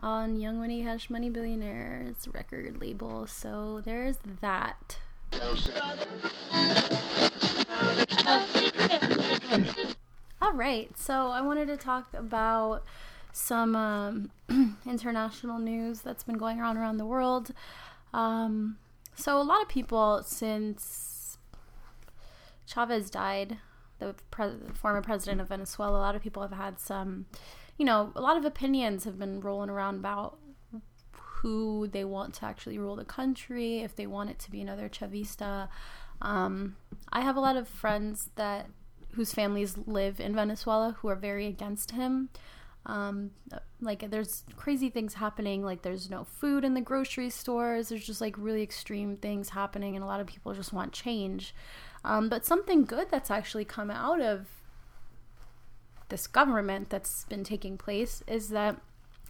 on 0.01 0.39
Young 0.39 0.59
Money 0.59 0.83
Cash 0.83 1.09
Money 1.09 1.29
Billionaire's 1.29 2.27
record 2.33 2.79
label. 2.79 3.27
So 3.27 3.81
there's 3.83 4.17
that. 4.41 4.97
All 10.41 10.53
right, 10.53 10.97
so 10.97 11.27
I 11.27 11.41
wanted 11.41 11.67
to 11.67 11.77
talk 11.77 12.13
about 12.13 12.83
some 13.31 13.75
um, 13.75 14.31
international 14.85 15.59
news 15.59 16.01
that's 16.01 16.23
been 16.23 16.37
going 16.37 16.61
on 16.61 16.77
around 16.77 16.97
the 16.97 17.05
world. 17.05 17.51
Um, 18.13 18.77
so, 19.15 19.39
a 19.39 19.43
lot 19.43 19.61
of 19.61 19.67
people, 19.67 20.23
since 20.23 21.37
Chavez 22.65 23.09
died, 23.09 23.57
the 23.99 24.15
pre- 24.31 24.53
former 24.73 25.01
president 25.01 25.41
of 25.41 25.49
Venezuela, 25.49 25.99
a 25.99 26.01
lot 26.01 26.15
of 26.15 26.21
people 26.21 26.41
have 26.41 26.53
had 26.53 26.79
some 26.79 27.25
you 27.79 27.85
know, 27.85 28.11
a 28.15 28.21
lot 28.21 28.35
of 28.37 28.43
opinions 28.43 29.05
have 29.05 29.17
been 29.17 29.39
rolling 29.39 29.69
around 29.69 29.95
about 29.95 30.37
who 31.13 31.87
they 31.87 32.03
want 32.03 32.33
to 32.35 32.45
actually 32.45 32.77
rule 32.77 32.97
the 32.97 33.05
country, 33.05 33.79
if 33.79 33.95
they 33.95 34.05
want 34.05 34.29
it 34.29 34.37
to 34.39 34.51
be 34.51 34.59
another 34.59 34.89
Chavista. 34.89 35.69
Um, 36.21 36.75
I 37.13 37.21
have 37.21 37.37
a 37.37 37.39
lot 37.39 37.55
of 37.55 37.69
friends 37.69 38.31
that 38.35 38.67
whose 39.13 39.33
families 39.33 39.77
live 39.87 40.19
in 40.19 40.35
Venezuela 40.35 40.97
who 40.99 41.07
are 41.07 41.15
very 41.15 41.47
against 41.47 41.91
him. 41.91 42.29
Um, 42.85 43.31
like 43.79 44.11
there's 44.11 44.43
crazy 44.57 44.89
things 44.89 45.13
happening. 45.13 45.63
Like 45.63 45.81
there's 45.81 46.09
no 46.09 46.25
food 46.25 46.65
in 46.65 46.73
the 46.73 46.81
grocery 46.81 47.29
stores. 47.29 47.87
There's 47.87 48.05
just 48.05 48.19
like 48.19 48.35
really 48.37 48.61
extreme 48.61 49.15
things 49.15 49.49
happening, 49.49 49.95
and 49.95 50.03
a 50.03 50.07
lot 50.07 50.19
of 50.19 50.27
people 50.27 50.53
just 50.53 50.73
want 50.73 50.91
change. 50.91 51.55
Um, 52.03 52.27
but 52.27 52.45
something 52.45 52.83
good 52.83 53.09
that's 53.09 53.31
actually 53.31 53.63
come 53.63 53.89
out 53.89 54.19
of 54.19 54.47
this 56.09 56.27
government 56.27 56.89
that's 56.89 57.25
been 57.25 57.43
taking 57.43 57.77
place 57.77 58.23
is 58.27 58.49
that 58.49 58.77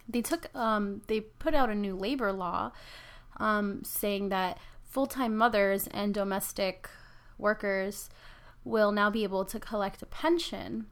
they 0.08 0.22
took 0.22 0.54
um, 0.54 1.02
they 1.06 1.20
put 1.20 1.54
out 1.54 1.70
a 1.70 1.74
new 1.74 1.94
labor 1.94 2.32
law 2.32 2.72
um, 3.38 3.82
saying 3.84 4.28
that 4.30 4.58
full-time 4.84 5.36
mothers 5.36 5.86
and 5.88 6.12
domestic 6.12 6.88
workers 7.38 8.10
will 8.64 8.92
now 8.92 9.08
be 9.08 9.22
able 9.22 9.44
to 9.44 9.58
collect 9.58 10.02
a 10.02 10.06
pension. 10.06 10.86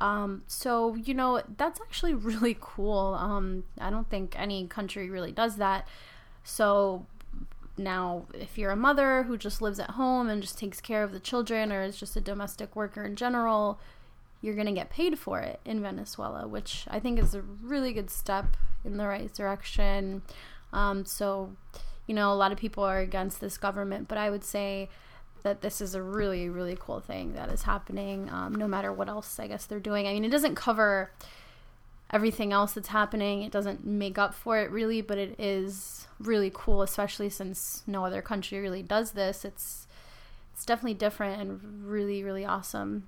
Um, 0.00 0.42
so 0.46 0.94
you 0.94 1.14
know 1.14 1.42
that's 1.56 1.80
actually 1.80 2.14
really 2.30 2.56
cool. 2.60 3.16
Um, 3.18 3.64
i 3.80 3.90
don't 3.90 4.10
think 4.10 4.34
any 4.38 4.66
country 4.66 5.08
really 5.08 5.32
does 5.32 5.56
that. 5.56 5.86
So 6.42 7.06
now 7.76 8.24
if 8.34 8.58
you're 8.58 8.72
a 8.72 8.76
mother 8.76 9.22
who 9.22 9.38
just 9.38 9.62
lives 9.62 9.78
at 9.78 9.90
home 9.90 10.28
and 10.28 10.42
just 10.42 10.58
takes 10.58 10.80
care 10.80 11.04
of 11.04 11.12
the 11.12 11.20
children 11.20 11.70
or 11.70 11.82
is 11.82 11.96
just 11.96 12.16
a 12.16 12.20
domestic 12.20 12.74
worker 12.74 13.04
in 13.04 13.14
general 13.14 13.78
you're 14.40 14.54
going 14.54 14.66
to 14.66 14.72
get 14.72 14.90
paid 14.90 15.18
for 15.18 15.40
it 15.40 15.60
in 15.64 15.82
Venezuela, 15.82 16.46
which 16.46 16.84
I 16.88 17.00
think 17.00 17.18
is 17.18 17.34
a 17.34 17.42
really 17.42 17.92
good 17.92 18.10
step 18.10 18.56
in 18.84 18.96
the 18.96 19.06
right 19.06 19.32
direction. 19.32 20.22
Um, 20.72 21.04
so, 21.04 21.56
you 22.06 22.14
know, 22.14 22.32
a 22.32 22.34
lot 22.34 22.52
of 22.52 22.58
people 22.58 22.84
are 22.84 23.00
against 23.00 23.40
this 23.40 23.58
government, 23.58 24.06
but 24.06 24.18
I 24.18 24.30
would 24.30 24.44
say 24.44 24.88
that 25.42 25.60
this 25.60 25.80
is 25.80 25.94
a 25.94 26.02
really, 26.02 26.48
really 26.48 26.76
cool 26.78 27.00
thing 27.00 27.34
that 27.34 27.50
is 27.50 27.62
happening, 27.62 28.28
um, 28.30 28.54
no 28.54 28.68
matter 28.68 28.92
what 28.92 29.08
else 29.08 29.40
I 29.40 29.48
guess 29.48 29.66
they're 29.66 29.80
doing. 29.80 30.06
I 30.06 30.12
mean, 30.12 30.24
it 30.24 30.30
doesn't 30.30 30.54
cover 30.54 31.10
everything 32.10 32.52
else 32.52 32.72
that's 32.72 32.88
happening, 32.88 33.42
it 33.42 33.52
doesn't 33.52 33.84
make 33.84 34.18
up 34.18 34.34
for 34.34 34.58
it 34.58 34.70
really, 34.70 35.00
but 35.00 35.18
it 35.18 35.38
is 35.38 36.06
really 36.18 36.50
cool, 36.52 36.82
especially 36.82 37.28
since 37.28 37.82
no 37.86 38.04
other 38.04 38.22
country 38.22 38.58
really 38.60 38.82
does 38.82 39.12
this. 39.12 39.44
It's 39.44 39.86
it's 40.54 40.64
definitely 40.64 40.94
different 40.94 41.40
and 41.40 41.88
really, 41.88 42.24
really 42.24 42.44
awesome 42.44 43.06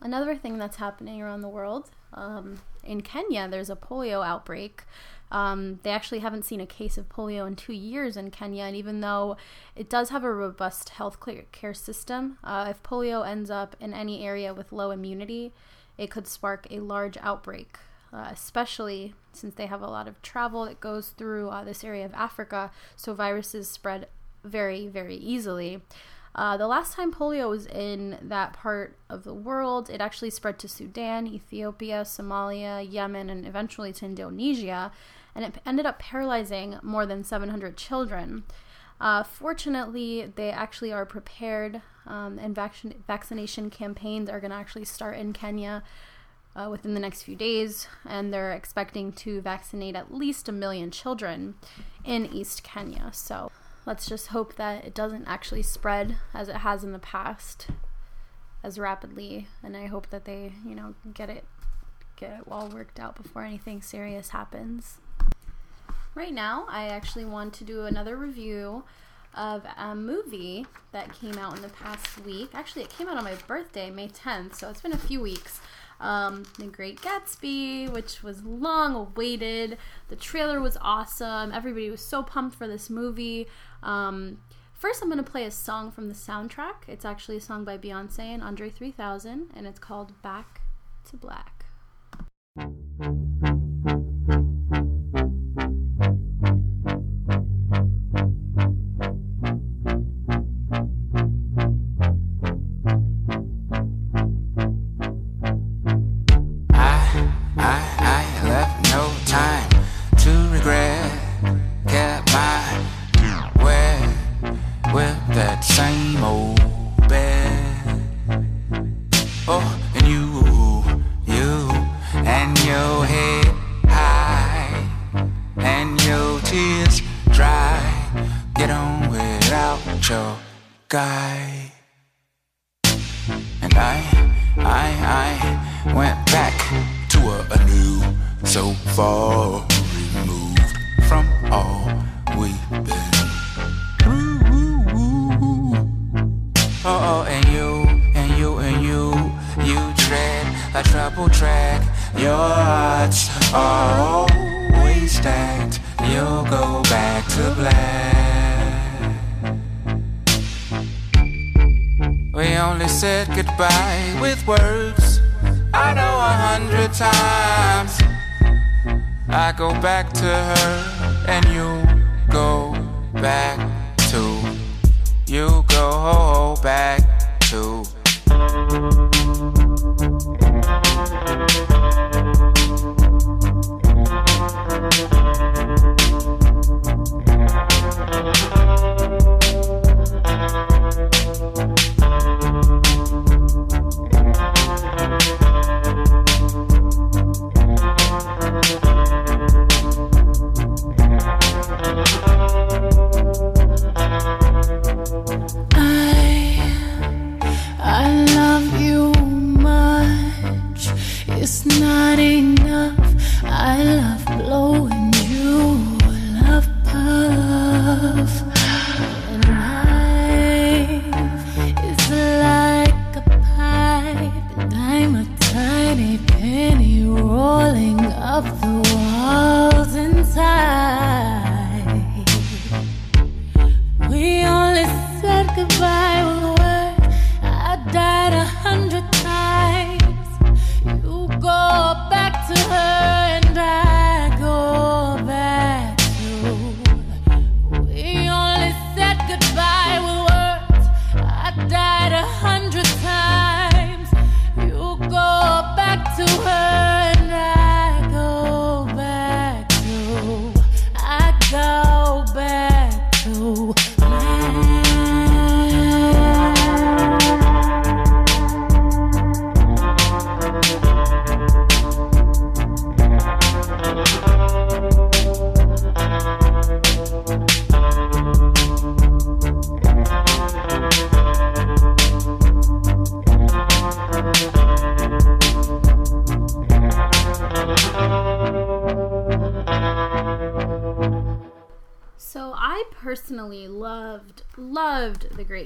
another 0.00 0.36
thing 0.36 0.58
that's 0.58 0.76
happening 0.76 1.22
around 1.22 1.40
the 1.40 1.48
world 1.48 1.90
um, 2.14 2.60
in 2.82 3.00
Kenya, 3.02 3.48
there's 3.48 3.70
a 3.70 3.76
polio 3.76 4.24
outbreak. 4.24 4.82
Um, 5.30 5.80
they 5.82 5.90
actually 5.90 6.20
haven't 6.20 6.44
seen 6.44 6.60
a 6.60 6.66
case 6.66 6.96
of 6.96 7.08
polio 7.08 7.46
in 7.46 7.56
two 7.56 7.72
years 7.72 8.16
in 8.16 8.30
Kenya, 8.30 8.64
and 8.64 8.76
even 8.76 9.00
though 9.00 9.36
it 9.74 9.90
does 9.90 10.10
have 10.10 10.22
a 10.22 10.32
robust 10.32 10.90
health 10.90 11.18
care 11.50 11.74
system, 11.74 12.38
uh, 12.44 12.66
if 12.70 12.82
polio 12.82 13.26
ends 13.26 13.50
up 13.50 13.74
in 13.80 13.92
any 13.92 14.24
area 14.24 14.54
with 14.54 14.72
low 14.72 14.90
immunity, 14.90 15.52
it 15.98 16.10
could 16.10 16.28
spark 16.28 16.66
a 16.70 16.80
large 16.80 17.16
outbreak, 17.20 17.78
uh, 18.12 18.28
especially 18.30 19.14
since 19.32 19.54
they 19.54 19.66
have 19.66 19.82
a 19.82 19.88
lot 19.88 20.06
of 20.06 20.20
travel 20.22 20.66
that 20.66 20.80
goes 20.80 21.08
through 21.08 21.48
uh, 21.48 21.64
this 21.64 21.82
area 21.82 22.04
of 22.04 22.14
Africa, 22.14 22.70
so 22.94 23.12
viruses 23.12 23.68
spread 23.68 24.06
very, 24.44 24.86
very 24.86 25.16
easily. 25.16 25.80
Uh, 26.34 26.56
the 26.56 26.66
last 26.66 26.92
time 26.92 27.12
polio 27.12 27.48
was 27.48 27.66
in 27.66 28.18
that 28.20 28.52
part 28.52 28.96
of 29.08 29.22
the 29.22 29.34
world, 29.34 29.88
it 29.88 30.00
actually 30.00 30.30
spread 30.30 30.58
to 30.58 30.68
Sudan, 30.68 31.26
Ethiopia, 31.28 32.02
Somalia, 32.02 32.86
Yemen, 32.88 33.30
and 33.30 33.46
eventually 33.46 33.92
to 33.92 34.04
Indonesia, 34.04 34.90
and 35.34 35.44
it 35.44 35.60
ended 35.64 35.86
up 35.86 35.98
paralyzing 35.98 36.78
more 36.82 37.06
than 37.06 37.22
700 37.22 37.76
children. 37.76 38.42
Uh, 39.00 39.22
fortunately, 39.22 40.32
they 40.34 40.50
actually 40.50 40.92
are 40.92 41.06
prepared, 41.06 41.82
um, 42.06 42.38
and 42.38 42.54
vac- 42.54 42.96
vaccination 43.06 43.70
campaigns 43.70 44.28
are 44.28 44.40
going 44.40 44.50
to 44.50 44.56
actually 44.56 44.84
start 44.84 45.16
in 45.16 45.32
Kenya 45.32 45.84
uh, 46.56 46.68
within 46.70 46.94
the 46.94 47.00
next 47.00 47.22
few 47.22 47.36
days, 47.36 47.86
and 48.04 48.32
they're 48.32 48.52
expecting 48.52 49.12
to 49.12 49.40
vaccinate 49.40 49.94
at 49.94 50.12
least 50.12 50.48
a 50.48 50.52
million 50.52 50.90
children 50.90 51.54
in 52.04 52.26
East 52.26 52.62
Kenya. 52.62 53.10
So 53.12 53.50
let's 53.86 54.06
just 54.06 54.28
hope 54.28 54.56
that 54.56 54.84
it 54.84 54.94
doesn't 54.94 55.26
actually 55.26 55.62
spread 55.62 56.16
as 56.32 56.48
it 56.48 56.56
has 56.56 56.84
in 56.84 56.92
the 56.92 56.98
past 56.98 57.68
as 58.62 58.78
rapidly. 58.78 59.48
And 59.62 59.76
I 59.76 59.86
hope 59.86 60.10
that 60.10 60.24
they, 60.24 60.52
you 60.66 60.74
know, 60.74 60.94
get 61.12 61.30
it 61.30 61.44
get 62.16 62.30
it 62.30 62.44
all 62.48 62.68
worked 62.68 63.00
out 63.00 63.20
before 63.20 63.42
anything 63.42 63.82
serious 63.82 64.28
happens. 64.30 64.98
Right 66.14 66.32
now, 66.32 66.64
I 66.68 66.86
actually 66.86 67.24
want 67.24 67.52
to 67.54 67.64
do 67.64 67.86
another 67.86 68.16
review 68.16 68.84
of 69.34 69.66
a 69.76 69.96
movie 69.96 70.64
that 70.92 71.12
came 71.12 71.36
out 71.38 71.56
in 71.56 71.62
the 71.62 71.68
past 71.68 72.24
week. 72.24 72.50
Actually, 72.54 72.82
it 72.82 72.90
came 72.90 73.08
out 73.08 73.16
on 73.16 73.24
my 73.24 73.34
birthday, 73.48 73.90
May 73.90 74.08
10th, 74.08 74.54
so 74.54 74.70
it's 74.70 74.80
been 74.80 74.92
a 74.92 74.98
few 74.98 75.20
weeks. 75.20 75.60
Um, 76.00 76.44
the 76.58 76.66
Great 76.66 77.00
Gatsby, 77.00 77.90
which 77.92 78.22
was 78.22 78.42
long 78.42 78.94
awaited. 78.94 79.78
The 80.08 80.16
trailer 80.16 80.60
was 80.60 80.76
awesome. 80.80 81.52
Everybody 81.52 81.90
was 81.90 82.00
so 82.00 82.22
pumped 82.22 82.56
for 82.56 82.66
this 82.66 82.90
movie. 82.90 83.46
Um, 83.82 84.38
first, 84.72 85.02
I'm 85.02 85.08
going 85.08 85.22
to 85.22 85.30
play 85.30 85.44
a 85.44 85.50
song 85.50 85.90
from 85.90 86.08
the 86.08 86.14
soundtrack. 86.14 86.88
It's 86.88 87.04
actually 87.04 87.36
a 87.36 87.40
song 87.40 87.64
by 87.64 87.78
Beyonce 87.78 88.20
and 88.20 88.42
Andre 88.42 88.70
3000, 88.70 89.50
and 89.54 89.66
it's 89.66 89.78
called 89.78 90.20
Back 90.22 90.62
to 91.10 91.16
Black. 91.16 91.64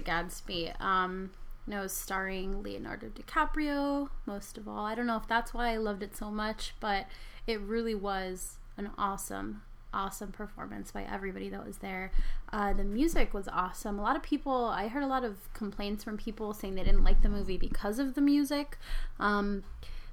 Gatsby. 0.08 0.80
Um, 0.80 1.30
know, 1.68 1.86
starring 1.86 2.62
Leonardo 2.62 3.08
DiCaprio 3.08 4.08
most 4.26 4.58
of 4.58 4.66
all. 4.66 4.84
I 4.84 4.94
don't 4.94 5.06
know 5.06 5.16
if 5.16 5.28
that's 5.28 5.52
why 5.52 5.72
I 5.72 5.76
loved 5.76 6.02
it 6.02 6.16
so 6.16 6.30
much, 6.30 6.74
but 6.80 7.06
it 7.46 7.60
really 7.60 7.94
was 7.94 8.58
an 8.76 8.90
awesome, 8.96 9.62
awesome 9.92 10.32
performance 10.32 10.90
by 10.90 11.02
everybody 11.02 11.48
that 11.50 11.64
was 11.64 11.78
there. 11.78 12.10
Uh, 12.52 12.72
the 12.72 12.84
music 12.84 13.34
was 13.34 13.48
awesome. 13.48 13.98
A 13.98 14.02
lot 14.02 14.16
of 14.16 14.22
people, 14.22 14.66
I 14.66 14.88
heard 14.88 15.02
a 15.02 15.06
lot 15.06 15.24
of 15.24 15.52
complaints 15.52 16.02
from 16.02 16.16
people 16.16 16.52
saying 16.52 16.74
they 16.74 16.84
didn't 16.84 17.04
like 17.04 17.22
the 17.22 17.28
movie 17.28 17.58
because 17.58 17.98
of 17.98 18.14
the 18.14 18.20
music. 18.20 18.78
Um, 19.20 19.64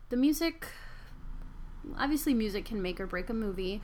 the 0.10 0.18
music, 0.18 0.68
obviously, 1.98 2.34
music 2.34 2.66
can 2.66 2.82
make 2.82 3.00
or 3.00 3.08
break 3.08 3.30
a 3.30 3.34
movie. 3.34 3.82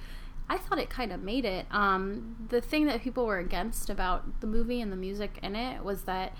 I 0.51 0.57
thought 0.57 0.79
it 0.79 0.89
kind 0.89 1.13
of 1.13 1.21
made 1.21 1.45
it. 1.45 1.65
Um, 1.71 2.35
the 2.49 2.59
thing 2.59 2.85
that 2.87 3.01
people 3.01 3.25
were 3.25 3.37
against 3.37 3.89
about 3.89 4.41
the 4.41 4.47
movie 4.47 4.81
and 4.81 4.91
the 4.91 4.97
music 4.97 5.39
in 5.41 5.55
it 5.55 5.81
was 5.81 6.01
that 6.01 6.35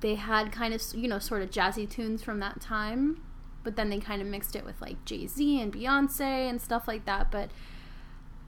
they 0.00 0.14
had 0.14 0.50
kind 0.50 0.72
of, 0.72 0.82
you 0.94 1.06
know, 1.06 1.18
sort 1.18 1.42
of 1.42 1.50
jazzy 1.50 1.88
tunes 1.88 2.22
from 2.22 2.40
that 2.40 2.62
time, 2.62 3.20
but 3.62 3.76
then 3.76 3.90
they 3.90 3.98
kind 3.98 4.22
of 4.22 4.28
mixed 4.28 4.56
it 4.56 4.64
with 4.64 4.80
like 4.80 5.04
Jay 5.04 5.26
Z 5.26 5.60
and 5.60 5.70
Beyonce 5.70 6.48
and 6.48 6.62
stuff 6.62 6.88
like 6.88 7.04
that. 7.04 7.30
But 7.30 7.50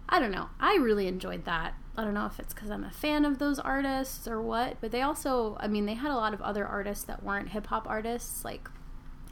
I 0.08 0.18
don't 0.18 0.30
know. 0.30 0.48
I 0.58 0.76
really 0.76 1.06
enjoyed 1.06 1.44
that. 1.44 1.74
I 1.98 2.02
don't 2.02 2.14
know 2.14 2.24
if 2.24 2.40
it's 2.40 2.54
because 2.54 2.70
I'm 2.70 2.82
a 2.82 2.90
fan 2.90 3.26
of 3.26 3.38
those 3.38 3.58
artists 3.58 4.26
or 4.26 4.40
what, 4.40 4.78
but 4.80 4.90
they 4.90 5.02
also, 5.02 5.58
I 5.60 5.68
mean, 5.68 5.84
they 5.84 5.94
had 5.94 6.12
a 6.12 6.16
lot 6.16 6.32
of 6.32 6.40
other 6.40 6.66
artists 6.66 7.04
that 7.04 7.22
weren't 7.22 7.50
hip 7.50 7.66
hop 7.66 7.86
artists, 7.86 8.42
like 8.42 8.70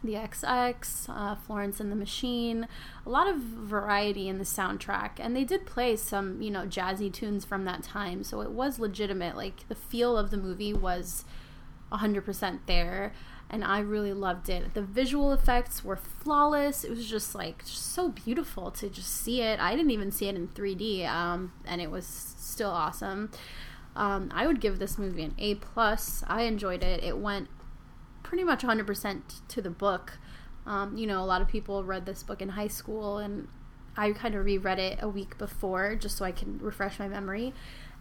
the 0.02 0.14
XX, 0.14 1.08
uh, 1.08 1.34
Florence 1.36 1.80
and 1.80 1.90
the 1.90 1.96
Machine, 1.96 2.66
a 3.06 3.08
lot 3.08 3.28
of 3.28 3.36
variety 3.36 4.28
in 4.28 4.38
the 4.38 4.44
soundtrack. 4.44 5.12
And 5.18 5.36
they 5.36 5.44
did 5.44 5.66
play 5.66 5.96
some, 5.96 6.42
you 6.42 6.50
know, 6.50 6.66
jazzy 6.66 7.12
tunes 7.12 7.44
from 7.44 7.64
that 7.64 7.82
time. 7.82 8.24
So 8.24 8.40
it 8.40 8.50
was 8.50 8.78
legitimate. 8.78 9.36
Like 9.36 9.68
the 9.68 9.74
feel 9.74 10.16
of 10.16 10.30
the 10.30 10.36
movie 10.36 10.72
was 10.72 11.24
100% 11.92 12.60
there. 12.66 13.12
And 13.48 13.62
I 13.62 13.80
really 13.80 14.14
loved 14.14 14.48
it. 14.48 14.72
The 14.72 14.82
visual 14.82 15.32
effects 15.32 15.84
were 15.84 15.96
flawless. 15.96 16.84
It 16.84 16.90
was 16.90 17.08
just 17.08 17.34
like 17.34 17.58
just 17.64 17.92
so 17.92 18.08
beautiful 18.08 18.70
to 18.72 18.88
just 18.88 19.10
see 19.10 19.42
it. 19.42 19.60
I 19.60 19.76
didn't 19.76 19.90
even 19.90 20.10
see 20.10 20.26
it 20.26 20.36
in 20.36 20.48
3D, 20.48 21.06
um, 21.06 21.52
and 21.66 21.78
it 21.82 21.90
was 21.90 22.06
still 22.06 22.70
awesome. 22.70 23.30
Um, 23.94 24.30
I 24.34 24.46
would 24.46 24.58
give 24.58 24.78
this 24.78 24.96
movie 24.96 25.22
an 25.22 25.34
A 25.36 25.56
plus. 25.56 26.24
I 26.26 26.42
enjoyed 26.42 26.82
it. 26.82 27.04
It 27.04 27.18
went 27.18 27.48
pretty 28.32 28.44
much 28.44 28.62
100% 28.62 29.46
to 29.46 29.60
the 29.60 29.68
book. 29.68 30.14
Um, 30.64 30.96
you 30.96 31.06
know, 31.06 31.22
a 31.22 31.26
lot 31.26 31.42
of 31.42 31.48
people 31.48 31.84
read 31.84 32.06
this 32.06 32.22
book 32.22 32.40
in 32.40 32.48
high 32.48 32.68
school, 32.68 33.18
and 33.18 33.46
I 33.94 34.10
kind 34.12 34.34
of 34.34 34.46
reread 34.46 34.78
it 34.78 35.00
a 35.02 35.08
week 35.10 35.36
before 35.36 35.96
just 35.96 36.16
so 36.16 36.24
I 36.24 36.32
can 36.32 36.58
refresh 36.58 36.98
my 36.98 37.08
memory. 37.08 37.52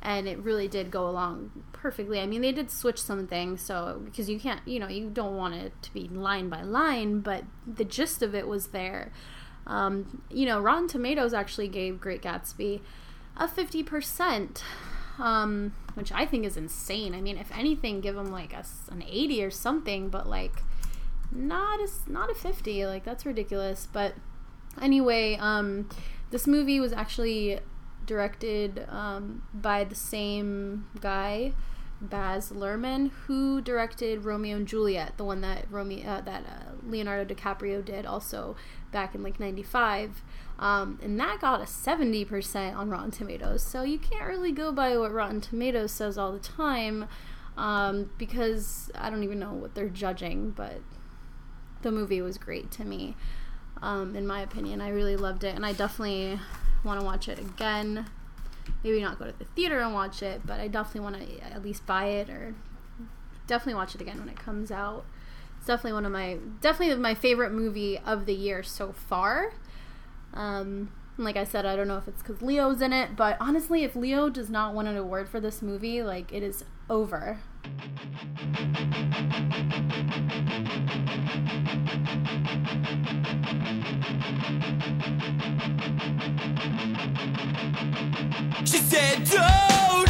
And 0.01 0.29
it 0.29 0.39
really 0.39 0.69
did 0.69 0.89
go 0.89 1.05
along 1.05 1.51
perfectly. 1.73 2.21
I 2.21 2.27
mean, 2.27 2.39
they 2.39 2.53
did 2.53 2.71
switch 2.71 2.97
some 2.97 3.27
things, 3.27 3.59
so 3.59 4.01
because 4.05 4.29
you 4.29 4.39
can't, 4.39 4.65
you 4.65 4.79
know, 4.79 4.87
you 4.87 5.09
don't 5.09 5.35
want 5.35 5.55
it 5.55 5.73
to 5.81 5.93
be 5.93 6.07
line 6.07 6.47
by 6.47 6.61
line, 6.61 7.19
but 7.19 7.43
the 7.67 7.83
gist 7.83 8.21
of 8.21 8.33
it 8.33 8.47
was 8.47 8.67
there. 8.67 9.11
Um, 9.67 10.23
you 10.29 10.45
know, 10.45 10.61
Rotten 10.61 10.87
Tomatoes 10.87 11.33
actually 11.33 11.67
gave 11.67 11.99
Great 11.99 12.21
Gatsby 12.21 12.79
a 13.35 13.49
50% 13.49 14.61
um, 15.19 15.73
which 15.93 16.11
I 16.11 16.25
think 16.25 16.45
is 16.45 16.57
insane. 16.57 17.13
I 17.13 17.21
mean, 17.21 17.37
if 17.37 17.55
anything, 17.55 18.01
give 18.01 18.15
them 18.15 18.31
like 18.31 18.53
a, 18.53 18.63
an 18.91 19.03
80 19.07 19.43
or 19.43 19.51
something, 19.51 20.09
but 20.09 20.27
like 20.27 20.63
not 21.31 21.79
a, 21.79 21.87
not 22.11 22.29
a 22.29 22.35
50. 22.35 22.85
Like 22.85 23.03
that's 23.03 23.25
ridiculous. 23.25 23.87
But 23.91 24.15
anyway, 24.81 25.37
um, 25.39 25.89
this 26.31 26.47
movie 26.47 26.79
was 26.79 26.93
actually 26.93 27.59
directed 28.05 28.85
um, 28.89 29.43
by 29.53 29.83
the 29.83 29.95
same 29.95 30.87
guy, 30.99 31.53
Baz 32.01 32.51
Luhrmann, 32.51 33.11
who 33.27 33.61
directed 33.61 34.25
Romeo 34.25 34.57
and 34.57 34.67
Juliet, 34.67 35.17
the 35.17 35.23
one 35.23 35.41
that 35.41 35.65
Romeo 35.69 36.07
uh, 36.07 36.21
that 36.21 36.43
uh, 36.43 36.71
Leonardo 36.83 37.33
DiCaprio 37.33 37.83
did 37.83 38.05
also 38.05 38.55
back 38.91 39.13
in 39.15 39.23
like 39.23 39.39
'95. 39.39 40.23
Um, 40.59 40.99
and 41.01 41.19
that 41.19 41.41
got 41.41 41.59
a 41.59 41.63
70% 41.63 42.75
on 42.75 42.91
Rotten 42.91 43.09
Tomatoes. 43.09 43.63
So 43.63 43.81
you 43.81 43.97
can't 43.97 44.25
really 44.25 44.51
go 44.51 44.71
by 44.71 44.95
what 44.95 45.11
Rotten 45.11 45.41
Tomatoes 45.41 45.91
says 45.91 46.19
all 46.19 46.31
the 46.31 46.39
time 46.39 47.07
um, 47.57 48.11
because 48.19 48.91
I 48.95 49.09
don't 49.09 49.23
even 49.23 49.39
know 49.39 49.53
what 49.53 49.73
they're 49.73 49.89
judging, 49.89 50.51
but 50.51 50.81
the 51.81 51.91
movie 51.91 52.21
was 52.21 52.37
great 52.37 52.71
to 52.71 52.85
me, 52.85 53.15
um, 53.81 54.15
in 54.15 54.27
my 54.27 54.41
opinion. 54.41 54.81
I 54.81 54.89
really 54.89 55.15
loved 55.15 55.43
it, 55.43 55.55
and 55.55 55.65
I 55.65 55.73
definitely 55.73 56.39
want 56.83 56.99
to 56.99 57.05
watch 57.05 57.27
it 57.27 57.39
again. 57.39 58.05
Maybe 58.83 59.01
not 59.01 59.19
go 59.19 59.25
to 59.25 59.37
the 59.37 59.45
theater 59.45 59.79
and 59.79 59.93
watch 59.93 60.21
it, 60.23 60.41
but 60.45 60.59
I 60.59 60.67
definitely 60.67 61.01
want 61.01 61.15
to 61.19 61.43
at 61.53 61.63
least 61.63 61.85
buy 61.85 62.05
it 62.05 62.29
or 62.29 62.55
definitely 63.47 63.75
watch 63.75 63.95
it 63.95 64.01
again 64.01 64.19
when 64.19 64.29
it 64.29 64.37
comes 64.37 64.71
out. 64.71 65.05
It's 65.57 65.67
definitely 65.67 65.93
one 65.93 66.05
of 66.05 66.11
my 66.11 66.37
definitely 66.61 66.95
my 66.95 67.13
favorite 67.13 67.51
movie 67.51 67.97
of 67.99 68.25
the 68.25 68.33
year 68.33 68.63
so 68.63 68.91
far. 68.91 69.53
Um, 70.33 70.91
like 71.17 71.37
I 71.37 71.43
said, 71.43 71.65
I 71.65 71.75
don't 71.75 71.87
know 71.87 71.97
if 71.97 72.07
it's 72.07 72.21
because 72.23 72.41
Leo's 72.41 72.81
in 72.81 72.93
it, 72.93 73.15
but 73.15 73.37
honestly, 73.39 73.83
if 73.83 73.95
Leo 73.95 74.29
does 74.29 74.49
not 74.49 74.73
win 74.73 74.87
an 74.87 74.97
award 74.97 75.29
for 75.29 75.39
this 75.39 75.61
movie, 75.61 76.01
like 76.01 76.31
it 76.33 76.43
is 76.43 76.65
over. 76.89 77.39
She 88.63 88.77
said, 88.77 89.25
Don't, 89.25 90.07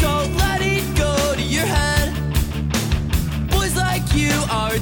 don't 0.00 0.36
let 0.36 0.60
it 0.60 0.96
go 0.96 1.34
to 1.34 1.42
your 1.42 1.66
head. 1.66 2.12
Boys 3.50 3.76
like 3.76 4.14
you 4.14 4.32
are 4.50 4.74
a 4.74 4.80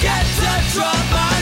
get 0.00 0.26
to 0.36 0.74
drop 0.74 1.10
my 1.10 1.35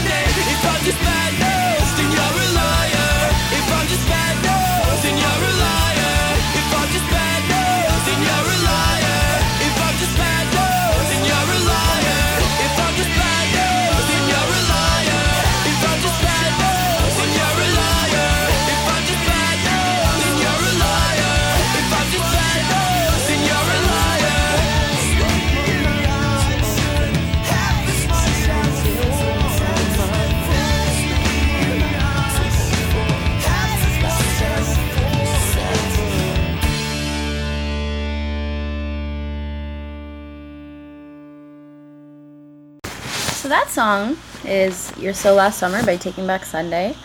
song 43.85 44.17
is 44.47 44.91
You're 44.97 45.13
So 45.13 45.35
Last 45.35 45.59
Summer 45.59 45.85
by 45.85 45.99
Taking 45.99 46.27
Back 46.27 46.47
Sunday. 46.47 46.97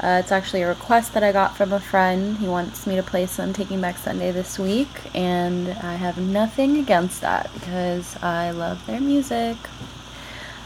Uh, 0.00 0.20
it's 0.22 0.30
actually 0.30 0.60
a 0.60 0.68
request 0.68 1.14
that 1.14 1.22
I 1.22 1.32
got 1.32 1.56
from 1.56 1.72
a 1.72 1.80
friend. 1.80 2.36
He 2.36 2.46
wants 2.46 2.86
me 2.86 2.94
to 2.96 3.02
play 3.02 3.24
some 3.24 3.54
Taking 3.54 3.80
Back 3.80 3.96
Sunday 3.96 4.32
this 4.32 4.58
week, 4.58 4.90
and 5.14 5.70
I 5.70 5.94
have 5.94 6.18
nothing 6.18 6.76
against 6.76 7.22
that 7.22 7.50
because 7.54 8.22
I 8.22 8.50
love 8.50 8.84
their 8.84 9.00
music. 9.00 9.56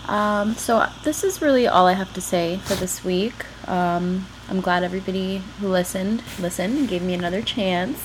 Um, 0.08 0.56
so, 0.56 0.88
this 1.04 1.22
is 1.22 1.40
really 1.40 1.68
all 1.68 1.86
I 1.86 1.92
have 1.92 2.12
to 2.14 2.20
say 2.20 2.56
for 2.64 2.74
this 2.74 3.04
week. 3.04 3.46
Um, 3.68 4.26
I'm 4.48 4.60
glad 4.60 4.82
everybody 4.82 5.40
who 5.60 5.68
listened 5.68 6.24
listened 6.40 6.78
and 6.78 6.88
gave 6.88 7.02
me 7.02 7.14
another 7.14 7.42
chance. 7.42 8.02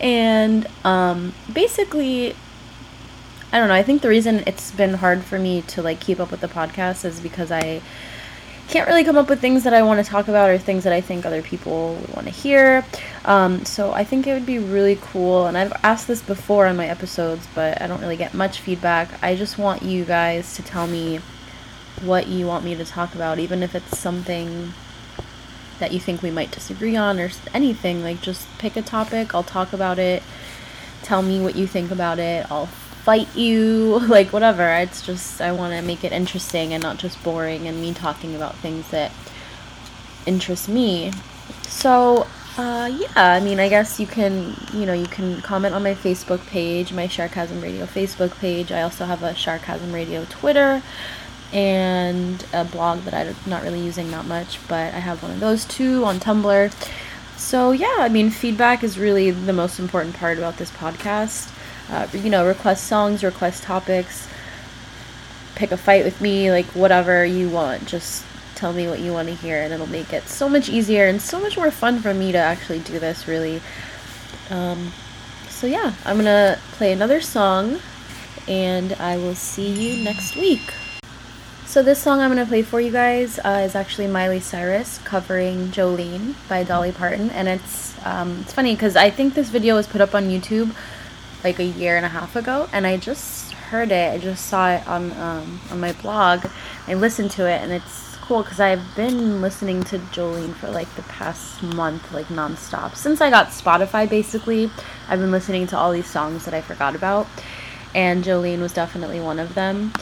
And 0.00 0.66
um, 0.82 1.34
basically, 1.52 2.34
I 3.56 3.58
don't 3.58 3.68
know. 3.68 3.74
I 3.74 3.82
think 3.82 4.02
the 4.02 4.10
reason 4.10 4.42
it's 4.46 4.70
been 4.70 4.92
hard 4.92 5.24
for 5.24 5.38
me 5.38 5.62
to 5.62 5.80
like 5.80 5.98
keep 5.98 6.20
up 6.20 6.30
with 6.30 6.42
the 6.42 6.46
podcast 6.46 7.06
is 7.06 7.20
because 7.20 7.50
I 7.50 7.80
can't 8.68 8.86
really 8.86 9.02
come 9.02 9.16
up 9.16 9.30
with 9.30 9.40
things 9.40 9.64
that 9.64 9.72
I 9.72 9.82
want 9.82 10.04
to 10.04 10.10
talk 10.10 10.28
about 10.28 10.50
or 10.50 10.58
things 10.58 10.84
that 10.84 10.92
I 10.92 11.00
think 11.00 11.24
other 11.24 11.40
people 11.40 11.94
would 11.94 12.14
want 12.14 12.26
to 12.26 12.34
hear. 12.34 12.84
Um, 13.24 13.64
so 13.64 13.92
I 13.92 14.04
think 14.04 14.26
it 14.26 14.34
would 14.34 14.44
be 14.44 14.58
really 14.58 14.98
cool, 15.00 15.46
and 15.46 15.56
I've 15.56 15.72
asked 15.82 16.06
this 16.06 16.20
before 16.20 16.66
on 16.66 16.76
my 16.76 16.86
episodes, 16.86 17.48
but 17.54 17.80
I 17.80 17.86
don't 17.86 18.02
really 18.02 18.18
get 18.18 18.34
much 18.34 18.60
feedback. 18.60 19.08
I 19.22 19.34
just 19.34 19.56
want 19.56 19.82
you 19.82 20.04
guys 20.04 20.54
to 20.56 20.62
tell 20.62 20.86
me 20.86 21.20
what 22.02 22.26
you 22.26 22.46
want 22.46 22.62
me 22.62 22.74
to 22.74 22.84
talk 22.84 23.14
about, 23.14 23.38
even 23.38 23.62
if 23.62 23.74
it's 23.74 23.98
something 23.98 24.74
that 25.78 25.92
you 25.92 25.98
think 25.98 26.20
we 26.20 26.30
might 26.30 26.50
disagree 26.50 26.94
on 26.94 27.18
or 27.18 27.30
anything. 27.54 28.02
Like, 28.02 28.20
just 28.20 28.46
pick 28.58 28.76
a 28.76 28.82
topic, 28.82 29.34
I'll 29.34 29.42
talk 29.42 29.72
about 29.72 29.98
it. 29.98 30.22
Tell 31.02 31.22
me 31.22 31.40
what 31.40 31.56
you 31.56 31.66
think 31.66 31.90
about 31.90 32.18
it. 32.18 32.44
I'll 32.50 32.68
fight 33.06 33.36
you, 33.36 34.00
like 34.08 34.32
whatever. 34.32 34.68
It's 34.68 35.00
just 35.00 35.40
I 35.40 35.52
want 35.52 35.72
to 35.72 35.80
make 35.80 36.02
it 36.02 36.10
interesting 36.10 36.74
and 36.74 36.82
not 36.82 36.98
just 36.98 37.22
boring 37.22 37.68
and 37.68 37.80
me 37.80 37.94
talking 37.94 38.34
about 38.34 38.56
things 38.56 38.90
that 38.90 39.12
interest 40.26 40.68
me. 40.68 41.12
So, 41.62 42.26
uh, 42.58 42.90
yeah, 42.92 43.08
I 43.14 43.38
mean, 43.38 43.60
I 43.60 43.68
guess 43.68 44.00
you 44.00 44.08
can, 44.08 44.56
you 44.72 44.86
know, 44.86 44.92
you 44.92 45.06
can 45.06 45.40
comment 45.40 45.72
on 45.72 45.84
my 45.84 45.94
Facebook 45.94 46.44
page, 46.48 46.92
my 46.92 47.06
Sharkasm 47.06 47.62
Radio 47.62 47.86
Facebook 47.86 48.36
page. 48.38 48.72
I 48.72 48.82
also 48.82 49.04
have 49.04 49.22
a 49.22 49.34
Sharkasm 49.34 49.92
Radio 49.94 50.24
Twitter 50.28 50.82
and 51.52 52.44
a 52.52 52.64
blog 52.64 53.02
that 53.02 53.14
I'm 53.14 53.36
not 53.46 53.62
really 53.62 53.80
using 53.80 54.10
that 54.10 54.26
much, 54.26 54.58
but 54.66 54.92
I 54.92 54.98
have 54.98 55.22
one 55.22 55.30
of 55.30 55.38
those 55.38 55.64
too 55.64 56.04
on 56.04 56.18
Tumblr. 56.18 56.72
So, 57.36 57.70
yeah, 57.70 57.98
I 57.98 58.08
mean, 58.08 58.30
feedback 58.30 58.82
is 58.82 58.98
really 58.98 59.30
the 59.30 59.52
most 59.52 59.78
important 59.78 60.16
part 60.16 60.38
about 60.38 60.56
this 60.56 60.72
podcast 60.72 61.52
uh, 61.90 62.06
you 62.12 62.30
know, 62.30 62.46
request 62.46 62.84
songs, 62.84 63.22
request 63.22 63.62
topics, 63.62 64.28
pick 65.54 65.72
a 65.72 65.76
fight 65.76 66.04
with 66.04 66.20
me, 66.20 66.50
like 66.50 66.66
whatever 66.66 67.24
you 67.24 67.48
want. 67.48 67.86
Just 67.86 68.24
tell 68.54 68.72
me 68.72 68.88
what 68.88 69.00
you 69.00 69.12
want 69.12 69.28
to 69.28 69.34
hear, 69.34 69.62
and 69.62 69.72
it'll 69.72 69.86
make 69.86 70.12
it 70.12 70.24
so 70.24 70.48
much 70.48 70.68
easier 70.68 71.06
and 71.06 71.20
so 71.20 71.40
much 71.40 71.56
more 71.56 71.70
fun 71.70 72.00
for 72.00 72.12
me 72.12 72.32
to 72.32 72.38
actually 72.38 72.80
do 72.80 72.98
this, 72.98 73.28
really. 73.28 73.60
Um, 74.50 74.92
so, 75.48 75.66
yeah, 75.66 75.94
I'm 76.04 76.16
gonna 76.16 76.58
play 76.72 76.92
another 76.92 77.20
song, 77.20 77.80
and 78.48 78.92
I 78.94 79.16
will 79.16 79.34
see 79.34 79.68
you 79.68 80.04
next 80.04 80.36
week. 80.36 80.74
So, 81.66 81.82
this 81.82 82.00
song 82.00 82.20
I'm 82.20 82.30
gonna 82.30 82.46
play 82.46 82.62
for 82.62 82.80
you 82.80 82.90
guys 82.90 83.38
uh, 83.38 83.62
is 83.64 83.74
actually 83.74 84.06
Miley 84.06 84.40
Cyrus 84.40 84.98
covering 85.04 85.68
Jolene 85.68 86.34
by 86.48 86.62
Dolly 86.62 86.92
Parton, 86.92 87.30
and 87.30 87.48
it's 87.48 87.94
um, 88.04 88.40
it's 88.42 88.52
funny 88.52 88.74
because 88.74 88.96
I 88.96 89.10
think 89.10 89.34
this 89.34 89.50
video 89.50 89.74
was 89.74 89.86
put 89.86 90.00
up 90.00 90.14
on 90.14 90.24
YouTube 90.24 90.74
like 91.46 91.60
a 91.60 91.64
year 91.64 91.96
and 91.96 92.04
a 92.04 92.08
half 92.08 92.34
ago, 92.34 92.68
and 92.72 92.84
I 92.88 92.96
just 92.96 93.52
heard 93.52 93.92
it. 93.92 94.12
I 94.12 94.18
just 94.18 94.46
saw 94.46 94.74
it 94.74 94.86
on 94.88 95.12
um, 95.12 95.60
on 95.70 95.78
my 95.78 95.92
blog. 95.92 96.44
I 96.88 96.94
listened 96.94 97.30
to 97.32 97.48
it, 97.48 97.62
and 97.62 97.70
it's 97.70 98.16
cool 98.16 98.42
because 98.42 98.58
I've 98.58 98.82
been 98.96 99.40
listening 99.40 99.84
to 99.84 99.98
Jolene 99.98 100.54
for 100.54 100.68
like 100.68 100.92
the 100.96 101.02
past 101.02 101.62
month, 101.62 102.12
like 102.12 102.26
nonstop 102.26 102.96
since 102.96 103.20
I 103.20 103.30
got 103.30 103.48
Spotify. 103.48 104.10
Basically, 104.10 104.68
I've 105.08 105.20
been 105.20 105.30
listening 105.30 105.68
to 105.68 105.78
all 105.78 105.92
these 105.92 106.10
songs 106.10 106.44
that 106.46 106.54
I 106.54 106.60
forgot 106.60 106.96
about, 106.96 107.28
and 107.94 108.24
Jolene 108.24 108.58
was 108.60 108.72
definitely 108.72 109.20
one 109.20 109.38
of 109.38 109.54
them. 109.54 109.92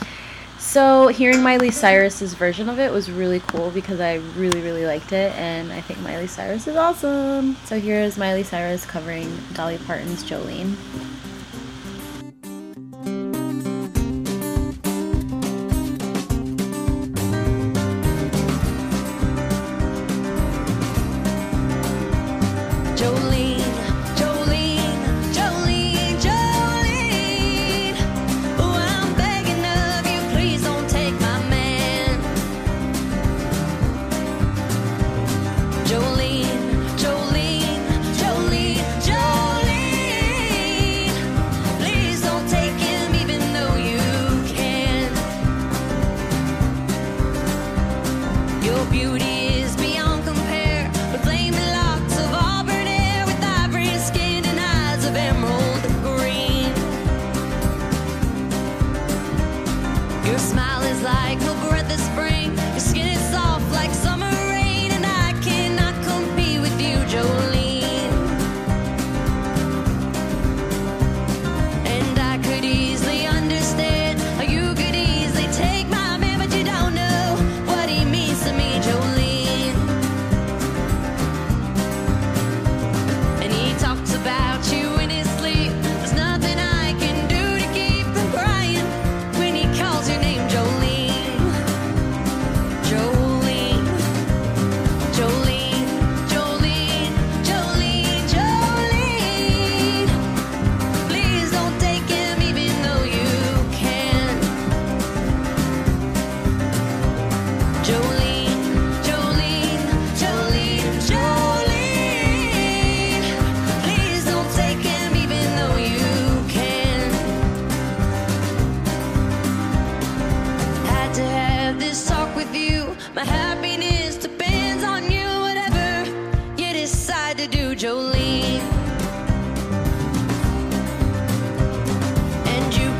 So 0.59 1.09
hearing 1.09 1.43
Miley 1.43 1.71
Cyrus's 1.71 2.33
version 2.33 2.71
of 2.71 2.79
it 2.79 2.91
was 2.91 3.11
really 3.11 3.41
cool 3.41 3.71
because 3.71 4.01
I 4.01 4.15
really 4.35 4.63
really 4.63 4.87
liked 4.87 5.13
it 5.13 5.31
and 5.35 5.71
I 5.71 5.83
think 5.83 6.01
Miley 6.01 6.27
Cyrus 6.27 6.67
is 6.67 6.77
awesome. 6.77 7.57
So 7.67 7.79
here 7.79 8.01
is 8.01 8.17
Miley 8.17 8.45
Cyrus 8.45 8.87
covering 8.87 9.31
Dolly 9.53 9.77
Parton's 9.77 10.25
Jolene. 10.25 10.75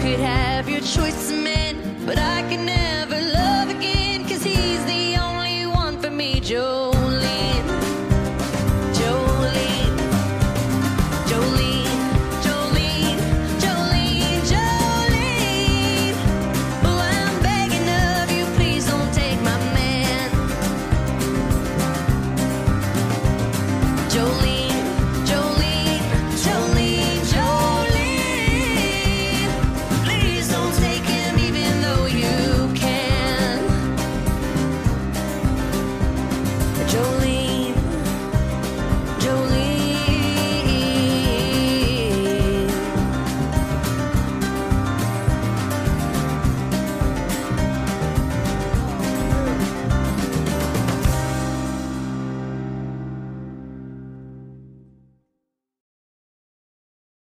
could 0.05 0.21
have 0.21 0.69
your 0.69 0.81
choice 0.81 1.24